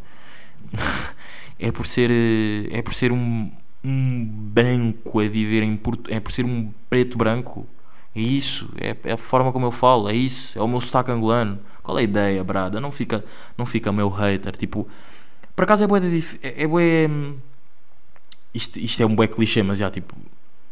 é 1.59 1.71
por 1.71 1.85
ser. 1.85 2.09
eh, 2.11 2.69
É 2.77 2.81
por 2.81 2.93
ser 2.93 3.11
um, 3.11 3.51
um 3.83 4.25
branco 4.25 5.19
a 5.19 5.27
viver 5.27 5.61
em 5.63 5.75
Porto. 5.77 6.11
É 6.11 6.19
por 6.19 6.31
ser 6.31 6.45
um 6.45 6.71
preto 6.89 7.17
branco. 7.17 7.67
É 8.15 8.19
isso. 8.21 8.69
É, 8.79 8.95
é 9.03 9.13
a 9.13 9.17
forma 9.17 9.51
como 9.51 9.65
eu 9.65 9.71
falo. 9.71 10.09
É 10.09 10.13
isso. 10.15 10.57
É 10.57 10.61
o 10.61 10.67
meu 10.67 10.81
sotaque 10.81 11.11
angolano. 11.11 11.59
Qual 11.81 11.97
é 11.97 12.01
a 12.01 12.03
ideia, 12.03 12.43
brada? 12.43 12.79
Não 12.79 12.91
fica, 12.91 13.23
não 13.57 13.65
fica 13.65 13.91
meu 13.91 14.09
hater. 14.09 14.55
Tipo, 14.57 14.87
por 15.55 15.63
acaso 15.63 15.83
é 15.83 15.87
bué. 15.87 15.99
É, 16.41 16.63
é 16.63 16.67
bué. 16.67 17.07
hum, 17.09 17.37
Isto, 18.53 18.79
isto 18.79 19.01
é 19.01 19.05
um 19.05 19.15
bué 19.15 19.27
clichê, 19.27 19.63
mas 19.63 19.79
já, 19.79 19.89
tipo. 19.89 20.15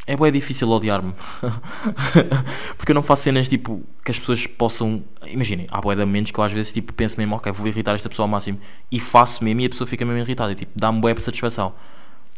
É 0.08 0.16
bué 0.16 0.32
difícil 0.32 0.70
odiar-me. 0.70 1.14
Porque 2.78 2.92
eu 2.92 2.96
não 2.96 3.04
faço 3.04 3.24
cenas 3.24 3.48
tipo 3.48 3.84
que 4.04 4.12
as 4.12 4.20
pessoas 4.20 4.48
possam. 4.48 5.04
Imaginem, 5.28 5.68
há 5.70 5.80
bué 5.80 5.96
de 5.96 6.02
momentos 6.04 6.32
que 6.32 6.40
eu 6.40 6.44
às 6.44 6.52
vezes 6.52 6.74
tipo, 6.74 6.92
penso 6.94 7.18
mesmo, 7.20 7.36
ok, 7.36 7.52
vou 7.52 7.68
irritar 7.68 7.94
esta 7.96 8.10
pessoa 8.10 8.26
ao 8.26 8.30
máximo 8.30 8.60
e 8.92 9.00
faço 9.00 9.44
mesmo 9.44 9.62
e 9.62 9.66
a 9.66 9.70
pessoa 9.70 9.88
fica 9.88 10.04
mesmo 10.06 10.20
irritada 10.20 10.52
e 10.52 10.56
tipo, 10.56 10.72
dá-me 10.76 11.00
bué 11.00 11.16
satisfação. 11.20 11.74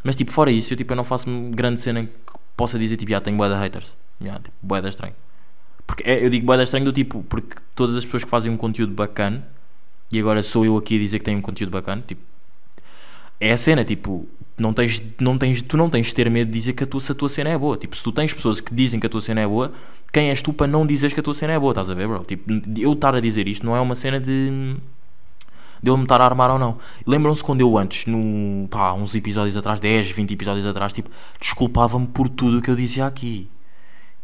Mas 0.03 0.15
tipo, 0.15 0.31
fora 0.31 0.51
isso, 0.51 0.73
eu, 0.73 0.77
tipo, 0.77 0.91
eu 0.91 0.97
não 0.97 1.03
faço 1.05 1.25
grande 1.51 1.79
cena 1.79 2.03
que 2.05 2.11
possa 2.57 2.77
dizer 2.77 2.97
tipo, 2.97 3.11
já 3.11 3.21
tenho 3.21 3.37
bué 3.37 3.49
de 3.49 3.55
haters. 3.55 3.95
Já, 4.23 4.39
tipo, 4.39 4.81
de 4.81 4.89
estranho. 4.89 5.15
Porque 5.85 6.03
é- 6.03 6.25
eu 6.25 6.29
digo 6.29 6.55
de 6.55 6.63
estranho 6.63 6.85
do 6.85 6.91
tipo, 6.91 7.23
porque 7.23 7.57
todas 7.75 7.95
as 7.95 8.05
pessoas 8.05 8.23
que 8.23 8.29
fazem 8.29 8.51
um 8.51 8.57
conteúdo 8.57 8.93
bacana 8.93 9.45
e 10.11 10.19
agora 10.19 10.41
sou 10.43 10.65
eu 10.65 10.77
aqui 10.77 10.95
a 10.95 10.99
dizer 10.99 11.19
que 11.19 11.25
tenho 11.25 11.39
um 11.39 11.41
conteúdo 11.41 11.71
bacana, 11.71 12.03
tipo, 12.05 12.21
é 13.39 13.51
a 13.51 13.57
cena, 13.57 13.83
tipo, 13.83 14.27
não 14.57 14.71
tens, 14.73 15.01
não 15.19 15.37
tens, 15.37 15.61
tu 15.61 15.75
não 15.75 15.89
tens 15.89 16.07
de 16.07 16.15
ter 16.15 16.29
medo 16.29 16.47
de 16.47 16.53
dizer 16.53 16.73
que 16.73 16.83
a 16.83 16.87
tua, 16.87 16.99
se 16.99 17.11
a 17.11 17.15
tua 17.15 17.27
cena 17.29 17.49
é 17.49 17.57
boa. 17.57 17.75
Tipo, 17.77 17.95
se 17.95 18.03
tu 18.03 18.11
tens 18.11 18.33
pessoas 18.33 18.61
que 18.61 18.73
dizem 18.73 18.99
que 18.99 19.07
a 19.07 19.09
tua 19.09 19.21
cena 19.21 19.41
é 19.41 19.47
boa, 19.47 19.73
quem 20.11 20.29
és 20.29 20.41
tu 20.41 20.53
para 20.53 20.67
não 20.67 20.85
dizeres 20.85 21.13
que 21.13 21.19
a 21.19 21.23
tua 21.23 21.33
cena 21.33 21.53
é 21.53 21.59
boa? 21.59 21.71
Estás 21.71 21.89
a 21.89 21.93
ver, 21.93 22.07
bro? 22.07 22.23
Tipo, 22.23 22.51
eu 22.79 22.93
estar 22.93 23.15
a 23.15 23.19
dizer 23.19 23.47
isto 23.47 23.65
não 23.65 23.75
é 23.75 23.81
uma 23.81 23.95
cena 23.95 24.19
de. 24.19 24.75
de 25.81 25.89
eu 25.89 25.97
me 25.97 26.03
estar 26.03 26.21
a 26.21 26.25
armar 26.25 26.51
ou 26.51 26.59
não. 26.59 26.77
Lembram-se 27.05 27.43
quando 27.43 27.61
eu 27.61 27.77
antes, 27.77 28.05
no, 28.05 28.67
pá, 28.69 28.93
uns 28.93 29.15
episódios 29.15 29.57
atrás, 29.57 29.79
10, 29.79 30.11
20 30.11 30.31
episódios 30.33 30.67
atrás, 30.67 30.93
tipo, 30.93 31.09
desculpava-me 31.41 32.07
por 32.07 32.29
tudo 32.29 32.59
o 32.59 32.61
que 32.61 32.69
eu 32.69 32.75
dizia 32.75 33.05
aqui. 33.07 33.49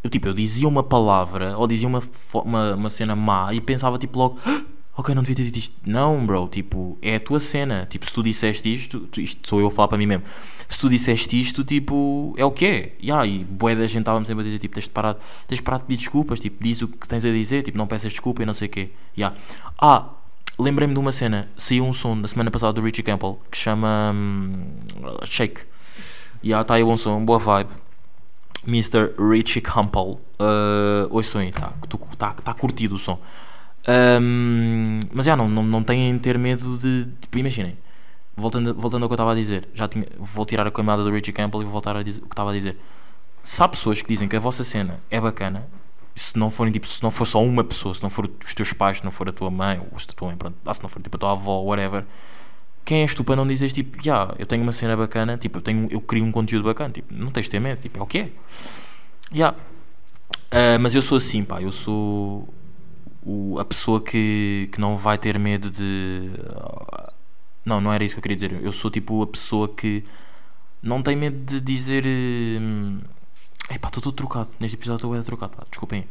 Eu, 0.04 0.10
tipo, 0.10 0.28
eu 0.28 0.34
dizia 0.34 0.68
uma 0.68 0.84
palavra 0.84 1.58
ou 1.58 1.68
dizia 1.68 1.88
uma, 1.88 2.02
uma, 2.34 2.76
uma 2.76 2.90
cena 2.90 3.16
má 3.16 3.54
e 3.54 3.60
pensava, 3.60 3.98
tipo, 3.98 4.18
logo, 4.18 4.38
"Ah, 4.46 4.62
ok, 5.00 5.16
não 5.16 5.22
devia 5.22 5.36
ter 5.38 5.44
dito 5.44 5.58
isto. 5.58 5.76
Não, 5.86 6.26
bro, 6.26 6.48
tipo, 6.48 6.98
é 7.02 7.16
a 7.16 7.20
tua 7.20 7.40
cena. 7.40 7.86
Tipo, 7.90 8.06
se 8.06 8.14
tu 8.14 8.22
disseste 8.24 8.74
isto, 8.74 9.08
isto 9.18 9.48
sou 9.48 9.60
eu 9.60 9.68
a 9.68 9.72
falar 9.72 9.88
para 9.88 9.98
mim 9.98 10.06
mesmo. 10.06 10.24
Se 10.68 10.80
tu 10.80 10.90
disseste 10.90 11.40
isto, 11.40 11.64
tipo, 11.64 12.34
é 12.38 12.46
o 12.46 12.52
que 12.52 12.66
é. 12.66 12.96
Yeah, 13.02 13.26
e 13.26 13.44
bué 13.44 13.76
da 13.76 13.88
gente 13.88 14.00
estava-me 14.02 14.26
sempre 14.26 14.42
a 14.42 14.46
dizer, 14.46 14.60
tipo, 14.60 14.76
tens 14.76 14.84
de 14.84 14.90
parar, 14.92 15.16
tens 15.48 15.58
de 15.58 15.64
parar 15.64 15.78
de 15.78 15.86
pedir 15.86 15.98
desculpas, 16.00 16.40
tipo, 16.40 16.64
diz 16.64 16.82
o 16.82 16.88
que 16.88 17.08
tens 17.08 17.26
a 17.26 17.32
dizer, 17.32 17.64
tipo, 17.64 17.78
não 17.78 17.88
peças 17.88 18.12
desculpa 18.12 18.44
e 18.44 18.46
não 18.46 18.54
sei 18.54 18.68
o 18.68 18.72
quê. 18.72 18.92
Yeah. 19.18 19.36
Ah, 19.82 20.10
lembrei-me 20.60 20.94
de 20.94 21.00
uma 21.00 21.12
cena, 21.12 21.50
saiu 21.58 21.86
um 21.86 21.94
som 21.94 22.20
da 22.20 22.28
semana 22.28 22.52
passada 22.52 22.74
do 22.74 22.82
Richie 22.82 23.04
Campbell 23.04 23.40
que 23.50 23.58
chama 23.58 24.12
hum, 24.14 24.64
Shake. 25.26 25.62
E 26.44 26.50
yeah, 26.50 26.64
tá 26.64 26.76
aí 26.76 26.84
bom 26.84 26.96
som, 26.98 27.24
boa 27.24 27.40
vibe. 27.40 27.70
Mr. 28.68 29.14
Richie 29.18 29.62
Campbell. 29.62 30.20
Uh, 30.40 31.08
ouçam 31.10 31.42
aí, 31.42 31.52
tá, 31.52 31.74
tá, 32.18 32.34
tá 32.34 32.54
curtido 32.54 32.96
o 32.96 32.98
som. 32.98 33.20
Um, 34.22 35.00
mas 35.12 35.26
já, 35.26 35.36
não, 35.36 35.48
não, 35.50 35.64
não 35.64 35.84
têm 35.84 36.18
ter 36.20 36.38
medo 36.38 36.78
de. 36.78 37.06
Tipo, 37.22 37.38
imaginem, 37.38 37.78
voltando, 38.36 38.74
voltando 38.76 39.04
ao 39.04 39.10
que 39.10 39.14
eu 39.14 39.16
estava 39.16 39.32
a 39.32 39.36
dizer, 39.36 39.68
já 39.74 39.88
tinha, 39.88 40.06
vou 40.18 40.46
tirar 40.46 40.68
a 40.68 40.72
camada 40.72 41.04
do 41.04 41.12
Richie 41.12 41.34
Campbell 41.34 41.62
e 41.62 41.64
vou 41.64 41.74
voltar 41.74 41.96
a 41.96 42.04
dizer 42.04 42.20
o 42.20 42.28
que 42.28 42.34
estava 42.34 42.52
a 42.52 42.54
dizer. 42.54 42.78
Se 43.44 43.64
há 43.64 43.68
pessoas 43.68 44.02
que 44.02 44.08
dizem 44.08 44.28
que 44.28 44.36
a 44.36 44.40
vossa 44.40 44.64
cena 44.64 45.00
é 45.10 45.20
bacana, 45.20 45.68
se 46.14 46.38
não 46.38 46.50
forem 46.50 46.72
tipo, 46.72 46.88
se 46.88 47.02
não 47.02 47.10
for 47.10 47.26
só 47.26 47.42
uma 47.42 47.64
pessoa, 47.64 47.96
se 47.96 48.04
não 48.04 48.10
for 48.10 48.30
os 48.46 48.54
teus 48.54 48.74
pais, 48.74 48.98
se 48.98 49.04
não 49.04 49.12
for 49.12 49.30
a 49.30 49.32
tua 49.32 49.50
mãe, 49.50 49.82
ou 49.92 49.98
se 49.98 50.08
tua 50.08 50.28
mãe, 50.28 50.38
pronto, 50.38 50.58
ah, 50.66 50.74
se 50.74 50.82
não 50.82 50.90
for 50.90 51.02
tipo 51.02 51.16
a 51.16 51.20
tua 51.20 51.32
avó, 51.32 51.62
whatever, 51.62 52.06
quem 52.90 53.02
és 53.04 53.14
tu 53.16 53.24
para 53.24 53.36
não 53.36 53.48
dizeres 53.48 53.74
tipo, 53.74 54.02
já, 54.04 54.34
eu 54.40 54.46
tenho 54.46 54.64
uma 54.64 54.72
cena 54.74 54.96
bacana, 54.98 55.38
tipo, 55.38 55.58
eu, 55.60 55.62
tenho, 55.62 55.88
eu 55.92 56.02
crio 56.02 56.24
um 56.26 56.32
conteúdo 56.32 56.66
bacana, 56.66 56.92
tipo, 56.92 57.14
não 57.14 57.32
tens 57.32 57.46
de 57.46 57.52
ter 57.52 57.60
medo, 57.60 57.80
tipo, 57.82 58.00
é 58.00 58.02
o 58.04 58.08
que 58.08 58.20
é. 58.20 58.32
Já. 59.32 59.56
Ah, 60.52 60.78
mas 60.80 60.96
eu 60.96 61.02
sou 61.02 61.18
assim, 61.18 61.44
pá, 61.44 61.62
eu 61.62 61.72
sou 61.72 62.48
o- 63.24 63.60
a 63.60 63.66
pessoa 63.66 64.02
que, 64.02 64.70
que 64.72 64.80
não 64.82 64.98
vai 64.98 65.18
ter 65.18 65.38
medo 65.40 65.70
de. 65.72 66.32
Não, 67.66 67.80
não 67.82 67.94
era 67.94 68.04
isso 68.04 68.16
que 68.16 68.20
eu 68.20 68.24
queria 68.24 68.36
dizer. 68.36 68.52
Eu 68.64 68.72
sou 68.72 68.90
tipo 68.90 69.22
a 69.22 69.28
pessoa 69.28 69.68
que 69.70 70.04
não 70.82 71.02
tem 71.02 71.16
medo 71.16 71.38
de 71.46 71.62
dizer. 71.62 72.06
hum, 72.62 73.00
Epá, 73.72 73.88
estou 73.90 74.02
todo 74.04 74.14
trocado. 74.16 74.50
Neste 74.60 74.76
episódio 74.78 74.98
estou 74.98 75.12
bem 75.14 75.24
trocado, 75.24 75.58
pá, 75.58 75.64
desculpem. 75.70 76.06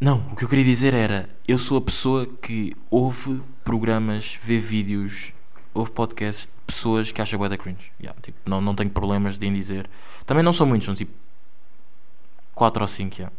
Não, 0.00 0.18
o 0.32 0.36
que 0.36 0.44
eu 0.44 0.48
queria 0.48 0.64
dizer 0.64 0.94
era: 0.94 1.28
eu 1.46 1.58
sou 1.58 1.78
a 1.78 1.80
pessoa 1.80 2.26
que 2.26 2.72
ouve 2.90 3.42
programas, 3.64 4.38
vê 4.42 4.58
vídeos, 4.58 5.32
ouve 5.74 5.90
podcasts 5.90 6.46
de 6.46 6.52
pessoas 6.66 7.10
que 7.10 7.20
acham 7.20 7.48
da 7.48 7.58
cringe. 7.58 7.92
Yeah, 8.00 8.18
tipo, 8.20 8.38
não, 8.48 8.60
não 8.60 8.74
tenho 8.74 8.90
problemas 8.90 9.38
de 9.38 9.46
em 9.46 9.52
dizer. 9.52 9.88
Também 10.24 10.44
não 10.44 10.52
são 10.52 10.66
muitos, 10.66 10.86
são 10.86 10.94
tipo 10.94 11.12
4 12.54 12.82
ou 12.82 12.88
5, 12.88 13.16
yeah. 13.16 13.34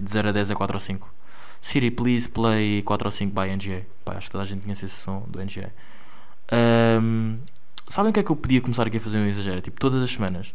de 0.00 0.10
0 0.10 0.28
a 0.28 0.32
10 0.32 0.50
é 0.50 0.54
4 0.54 0.76
ou 0.76 0.80
5. 0.80 1.14
Siri, 1.60 1.90
please 1.90 2.28
play 2.28 2.82
4 2.82 3.06
ou 3.06 3.10
5 3.10 3.32
by 3.32 3.54
NGA. 3.54 3.86
Pá, 4.04 4.14
acho 4.14 4.26
que 4.26 4.32
toda 4.32 4.42
a 4.42 4.46
gente 4.46 4.62
conhece 4.62 4.86
esse 4.86 4.96
som 4.96 5.24
do 5.28 5.38
NGA. 5.38 5.72
Ahm, 6.50 7.38
sabem 7.86 8.10
o 8.10 8.12
que 8.12 8.20
é 8.20 8.22
que 8.22 8.30
eu 8.30 8.36
podia 8.36 8.60
começar 8.60 8.86
aqui 8.86 8.96
a 8.96 9.00
fazer 9.00 9.18
um 9.18 9.26
exagero? 9.26 9.60
Tipo, 9.60 9.78
todas 9.78 10.02
as 10.02 10.10
semanas. 10.10 10.54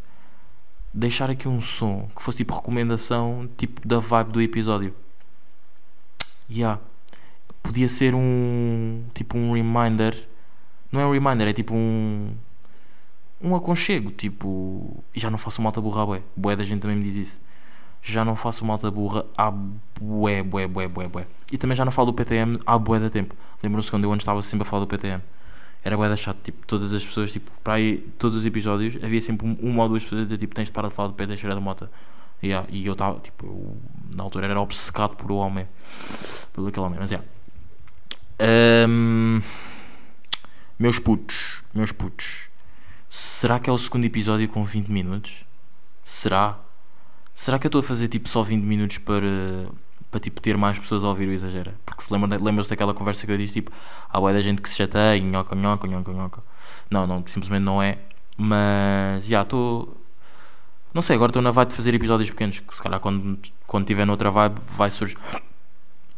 Deixar 0.93 1.29
aqui 1.29 1.47
um 1.47 1.61
som 1.61 2.09
que 2.15 2.23
fosse 2.23 2.39
tipo 2.39 2.55
recomendação, 2.55 3.49
tipo 3.55 3.87
da 3.87 3.99
vibe 3.99 4.31
do 4.31 4.41
episódio. 4.41 4.95
Yeah. 6.49 6.79
Podia 7.63 7.89
ser 7.89 8.13
um. 8.15 9.03
Tipo 9.13 9.37
um 9.37 9.53
reminder. 9.53 10.27
Não 10.91 11.01
é 11.01 11.05
um 11.05 11.11
reminder, 11.11 11.47
é 11.47 11.53
tipo 11.53 11.73
um. 11.73 12.33
Um 13.41 13.55
aconchego. 13.55 14.11
Tipo. 14.11 15.03
Já 15.13 15.29
não 15.29 15.37
faço 15.37 15.61
malta 15.61 15.81
burra, 15.81 16.05
bué. 16.05 16.21
Bué 16.35 16.55
da 16.55 16.63
gente 16.63 16.81
também 16.81 16.97
me 16.97 17.03
diz 17.03 17.15
isso 17.15 17.41
já 18.07 18.23
não 18.23 18.35
faço 18.35 18.63
malta 18.63 18.89
burra 18.91 19.25
há 19.35 19.49
bué, 19.99 20.43
bué, 20.43 20.67
bué, 20.67 20.87
bué, 20.87 21.07
bué. 21.07 21.25
E 21.51 21.57
também 21.57 21.75
já 21.75 21.83
não 21.83 21.91
falo 21.91 22.11
do 22.11 22.13
PTM 22.13 22.59
há 22.65 22.77
bué 22.77 22.99
da 22.99 23.09
tempo. 23.09 23.35
Lembram-se 23.63 23.89
quando 23.89 24.03
eu 24.03 24.11
antes 24.13 24.21
estava 24.21 24.41
sempre 24.43 24.61
a 24.61 24.69
falar 24.69 24.81
do 24.81 24.87
PTM. 24.87 25.23
Era 25.83 25.97
bué 25.97 26.15
chato, 26.15 26.37
tipo, 26.43 26.65
todas 26.67 26.93
as 26.93 27.03
pessoas, 27.03 27.31
tipo, 27.33 27.49
para 27.63 27.73
aí, 27.73 27.97
todos 28.19 28.37
os 28.37 28.45
episódios, 28.45 29.03
havia 29.03 29.21
sempre 29.21 29.47
um- 29.47 29.57
uma 29.59 29.83
ou 29.83 29.89
duas 29.89 30.03
pessoas 30.03 30.21
a 30.21 30.23
dizer, 30.25 30.37
tipo, 30.37 30.53
tens 30.53 30.65
de 30.65 30.71
parar 30.71 30.89
de 30.89 30.93
falar 30.93 31.07
do 31.09 31.15
PT 31.15 31.35
cheira 31.37 31.55
da 31.55 31.61
mota. 31.61 31.89
Yeah, 32.45 32.67
e 32.71 32.85
eu 32.85 32.93
estava, 32.93 33.19
tipo, 33.19 33.45
eu, 33.45 33.77
na 34.15 34.23
altura 34.23 34.45
era 34.45 34.61
obcecado 34.61 35.15
por 35.15 35.31
o 35.31 35.35
homem, 35.35 35.67
pelo 36.53 36.67
aquele 36.67 36.85
homem, 36.85 36.99
mas 36.99 37.11
é. 37.11 37.19
meus 40.77 40.99
putos, 40.99 41.63
meus 41.73 41.91
putos, 41.91 42.49
será 43.09 43.59
que 43.59 43.67
é 43.69 43.73
o 43.73 43.77
segundo 43.77 44.05
episódio 44.05 44.47
com 44.47 44.63
20 44.63 44.89
minutos? 44.89 45.43
Será? 46.03 46.59
Será 47.33 47.57
que 47.57 47.65
eu 47.65 47.69
estou 47.69 47.79
a 47.79 47.83
fazer 47.83 48.07
tipo 48.09 48.29
só 48.29 48.43
20 48.43 48.61
minutos 48.61 48.99
para, 48.99 49.27
para 50.15 50.19
tipo, 50.19 50.39
ter 50.39 50.55
mais 50.55 50.79
pessoas 50.79 51.03
a 51.03 51.09
ouvir 51.09 51.27
o 51.27 51.31
Exagera. 51.33 51.75
Porque 51.85 52.03
se 52.03 52.13
lembra, 52.13 52.37
lembra-se 52.41 52.69
daquela 52.69 52.93
conversa 52.93 53.25
que 53.25 53.31
eu 53.31 53.37
disse, 53.37 53.55
tipo, 53.55 53.71
há 54.09 54.17
boa 54.17 54.31
da 54.31 54.39
gente 54.39 54.61
que 54.61 54.69
se 54.69 54.77
chateia, 54.77 55.21
nhoca, 55.21 55.55
nhoca, 55.55 55.87
nhoca, 55.87 56.13
nhoca. 56.13 56.43
Não, 56.89 57.05
não, 57.05 57.21
simplesmente 57.27 57.63
não 57.63 57.81
é. 57.81 57.97
Mas, 58.37 59.25
já, 59.25 59.41
estou... 59.41 60.04
Não 60.95 61.01
sei, 61.01 61.17
agora 61.17 61.29
estou 61.29 61.41
na 61.41 61.51
vibe 61.51 61.71
de 61.71 61.75
fazer 61.75 61.93
episódios 61.93 62.29
pequenos, 62.29 62.61
que 62.61 62.73
se 62.73 62.81
calhar 62.81 63.01
quando, 63.01 63.37
quando 63.67 63.85
tiver 63.85 64.05
noutra 64.05 64.31
vibe 64.31 64.61
vai 64.65 64.89
surgir... 64.89 65.17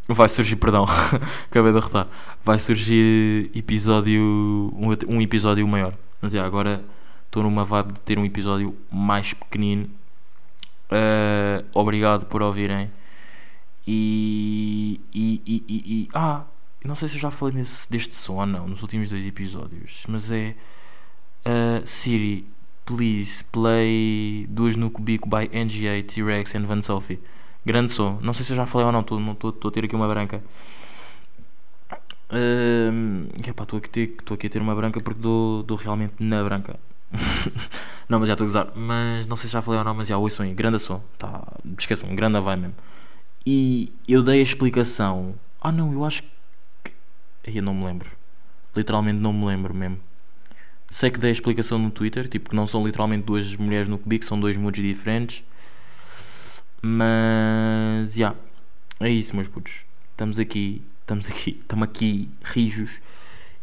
Vai 0.08 0.30
surgir, 0.30 0.56
perdão, 0.56 0.86
acabei 1.50 1.72
de 1.72 1.80
arrotar. 1.80 2.08
Vai 2.46 2.60
surgir 2.60 3.50
episódio, 3.56 4.22
um, 4.22 5.16
um 5.16 5.20
episódio 5.20 5.68
maior. 5.68 5.98
Mas, 6.22 6.32
já, 6.32 6.46
agora 6.46 6.86
estou 7.26 7.42
numa 7.42 7.66
vibe 7.66 7.94
de 7.94 8.02
ter 8.02 8.20
um 8.20 8.24
episódio 8.24 8.78
mais 8.92 9.34
pequenino. 9.34 9.90
Uh, 10.92 11.66
obrigado 11.74 12.28
por 12.28 12.44
ouvirem. 12.44 12.92
E, 13.88 15.02
e, 15.12 15.42
e, 15.44 15.64
e, 15.68 16.04
e 16.04 16.10
ah, 16.14 16.46
não 16.86 16.94
sei 16.94 17.08
se 17.08 17.16
eu 17.16 17.20
já 17.20 17.32
falei 17.32 17.56
nesse, 17.56 17.90
deste 17.90 18.14
som 18.14 18.36
ou 18.36 18.46
não 18.46 18.68
nos 18.68 18.84
últimos 18.84 19.10
dois 19.10 19.26
episódios, 19.26 20.04
mas 20.08 20.30
é 20.30 20.56
uh, 21.48 21.82
Siri, 21.84 22.48
please 22.88 23.44
play 23.52 24.48
Duas 24.50 24.78
no 24.78 24.90
Cubico 24.90 25.30
by 25.30 25.50
NGA, 25.52 26.02
T-Rex 26.04 26.56
and 26.56 26.66
Van 26.66 26.82
Selfie. 26.82 27.20
Grande 27.66 27.92
som, 27.92 28.18
não 28.22 28.34
sei 28.34 28.46
se 28.46 28.54
eu 28.54 28.56
já 28.56 28.66
falei 28.66 28.88
ou 28.88 28.94
não, 28.94 29.02
estou 29.02 29.52
a 29.68 29.72
ter 29.72 29.84
aqui 29.84 29.94
uma 29.94 30.08
branca. 30.08 30.42
Uh, 32.32 33.28
estou 33.36 33.78
aqui, 33.78 34.16
aqui 34.32 34.48
a 34.48 34.50
ter 34.50 34.62
uma 34.62 34.74
branca 34.74 35.02
porque 35.02 35.20
dou, 35.20 35.64
dou 35.64 35.78
realmente 35.78 36.14
na 36.20 36.42
branca. 36.42 36.80
não, 38.08 38.20
mas 38.20 38.30
já 38.30 38.34
estou 38.36 38.46
a 38.46 38.48
gozar. 38.48 38.72
Mas 38.74 39.28
não 39.28 39.36
sei 39.36 39.50
se 39.50 39.54
já 39.54 39.62
falei 39.62 39.80
ou 39.80 39.86
não, 39.86 39.94
mas 39.94 40.08
já 40.08 40.18
ouçam 40.18 40.46
aí. 40.46 40.54
Grande 40.54 40.80
som. 40.80 41.04
Tá, 41.18 41.44
esqueçam, 41.78 42.16
grande 42.16 42.40
vai 42.40 42.56
mesmo. 42.56 42.76
E 43.46 43.92
eu 44.08 44.24
dei 44.24 44.40
a 44.40 44.44
explicação. 44.44 45.36
Ah, 45.60 45.72
não, 45.72 45.92
eu 45.92 46.06
acho 46.06 46.24
que. 46.84 46.94
Eu 47.46 47.64
não 47.64 47.74
me 47.74 47.86
lembro. 47.86 48.10
Literalmente 48.76 49.20
não 49.20 49.34
me 49.34 49.46
lembro 49.46 49.74
mesmo. 49.74 50.00
Sei 50.90 51.12
que 51.12 51.20
dei 51.20 51.30
a 51.30 51.34
explicação 51.34 51.78
no 51.78 51.92
Twitter, 51.92 52.28
tipo 52.28 52.50
que 52.50 52.56
não 52.56 52.66
são 52.66 52.86
literalmente 52.86 53.24
duas 53.26 53.56
mulheres 53.56 53.88
no 53.88 53.98
cubico, 53.98 54.24
são 54.24 54.40
dois 54.40 54.56
moods 54.56 54.82
diferentes. 54.84 55.44
Mas, 56.82 58.14
já. 58.14 58.30
Yeah, 58.30 58.40
é 59.02 59.10
isso, 59.10 59.36
meus 59.36 59.48
putos. 59.48 59.86
Estamos 60.12 60.40
aqui, 60.40 60.82
estamos 61.02 61.28
aqui, 61.28 61.60
estamos 61.62 61.84
aqui, 61.84 62.30
rijos. 62.44 63.02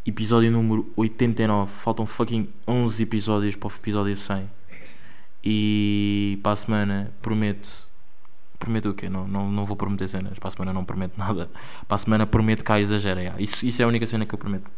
Episódio 0.06 0.50
número 0.50 0.92
89. 0.96 1.72
Faltam 1.72 2.06
fucking 2.06 2.48
11 2.68 3.02
episódios 3.02 3.56
para 3.56 3.68
o 3.68 3.72
episódio 3.72 4.16
100. 4.16 4.50
E 5.42 6.38
para 6.42 6.52
a 6.52 6.56
semana 6.56 7.12
prometo. 7.22 7.88
Prometo 8.58 8.90
o 8.90 8.94
quê? 8.94 9.08
Não, 9.08 9.26
não, 9.26 9.50
não 9.50 9.64
vou 9.64 9.76
prometer 9.76 10.08
cenas. 10.08 10.38
Para 10.38 10.48
a 10.48 10.50
semana 10.50 10.72
não 10.72 10.84
prometo 10.84 11.16
nada. 11.18 11.50
Para 11.88 11.94
a 11.94 11.98
semana 11.98 12.26
prometo 12.26 12.62
que 12.62 12.70
há 12.70 12.78
exagera. 12.78 13.20
Yeah. 13.20 13.40
Isso, 13.42 13.64
isso 13.64 13.80
é 13.80 13.84
a 13.84 13.88
única 13.88 14.06
cena 14.06 14.26
que 14.26 14.34
eu 14.34 14.38
prometo. 14.38 14.70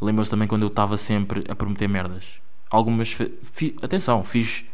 Lembro-se 0.00 0.30
também 0.30 0.46
quando 0.46 0.62
eu 0.62 0.68
estava 0.68 0.96
sempre 0.96 1.44
a 1.48 1.54
prometer 1.54 1.88
merdas. 1.88 2.38
Algumas. 2.70 3.10
Fi, 3.10 3.76
atenção, 3.82 4.22
fiz. 4.22 4.64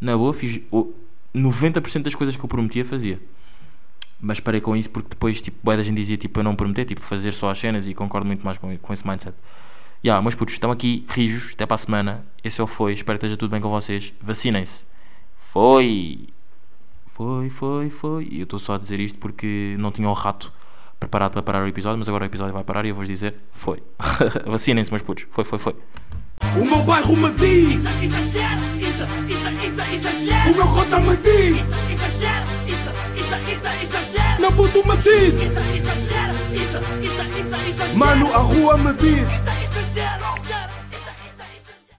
Na 0.00 0.16
boa, 0.16 0.34
fiz. 0.34 0.60
90% 1.34 2.02
das 2.02 2.14
coisas 2.14 2.36
que 2.36 2.44
eu 2.44 2.48
prometia 2.48 2.84
fazia 2.84 3.20
mas 4.20 4.38
parei 4.38 4.60
com 4.60 4.76
isso 4.76 4.90
porque 4.90 5.08
depois, 5.08 5.40
tipo, 5.40 5.58
boa 5.62 5.76
da 5.76 5.82
gente 5.82 5.96
dizia, 5.96 6.16
tipo, 6.16 6.38
eu 6.38 6.44
não 6.44 6.54
prometer, 6.54 6.84
tipo, 6.84 7.00
fazer 7.00 7.32
só 7.32 7.50
as 7.50 7.58
cenas 7.58 7.88
e 7.88 7.94
concordo 7.94 8.26
muito 8.26 8.44
mais 8.44 8.58
com, 8.58 8.76
com 8.76 8.92
esse 8.92 9.06
mindset. 9.06 9.34
Ya, 10.04 10.12
yeah, 10.12 10.22
mas 10.22 10.34
putos, 10.34 10.54
estão 10.54 10.70
aqui, 10.70 11.04
rijos, 11.08 11.52
até 11.54 11.66
para 11.66 11.74
a 11.74 11.78
semana. 11.78 12.26
Esse 12.44 12.60
é 12.60 12.64
o 12.64 12.66
foi, 12.66 12.92
espero 12.92 13.18
que 13.18 13.24
esteja 13.24 13.36
tudo 13.36 13.50
bem 13.50 13.60
com 13.60 13.70
vocês. 13.70 14.12
Vacinem-se. 14.20 14.84
Foi! 15.36 16.28
Foi, 17.06 17.50
foi, 17.50 17.90
foi. 17.90 18.28
E 18.30 18.40
eu 18.40 18.44
estou 18.44 18.58
só 18.58 18.74
a 18.74 18.78
dizer 18.78 19.00
isto 19.00 19.18
porque 19.18 19.76
não 19.78 19.90
tinha 19.90 20.08
o 20.08 20.12
rato 20.12 20.52
preparado 21.00 21.32
para 21.32 21.42
parar 21.42 21.64
o 21.64 21.66
episódio, 21.66 21.98
mas 21.98 22.08
agora 22.08 22.24
o 22.24 22.26
episódio 22.26 22.52
vai 22.52 22.62
parar 22.62 22.84
e 22.84 22.90
eu 22.90 22.94
vou-vos 22.94 23.08
dizer: 23.08 23.34
foi. 23.50 23.82
Vacinem-se, 24.46 24.90
meus 24.92 25.02
putos. 25.02 25.26
Foi, 25.30 25.44
foi, 25.44 25.58
foi. 25.58 25.74
O 26.56 26.64
meu 26.64 26.82
bairro 26.82 27.16
me 27.16 27.30
diz. 27.32 27.84
Exagera, 28.02 28.60
isso, 28.78 29.04
isso, 29.28 29.48
isso, 29.66 29.94
exagera. 29.94 30.50
O 30.50 30.54
meu 30.54 30.68
cota 30.68 31.00
me 31.00 31.16
diz. 31.16 31.66
Exagera, 31.90 32.44
isso, 32.66 32.90
isso, 33.16 33.34
isso, 33.50 33.84
exagera. 33.84 34.40
Meu 34.40 34.52
puto 34.52 34.86
me 34.86 34.96
diz. 34.98 35.34
Isso, 35.34 35.60
exagera, 35.76 36.34
isso, 36.52 36.78
isso, 37.02 37.22
isso, 37.40 37.68
exagera. 37.68 37.94
Mano, 37.98 38.32
a 38.34 38.38
rua 38.38 38.76
me 38.78 38.92
diz. 38.94 39.28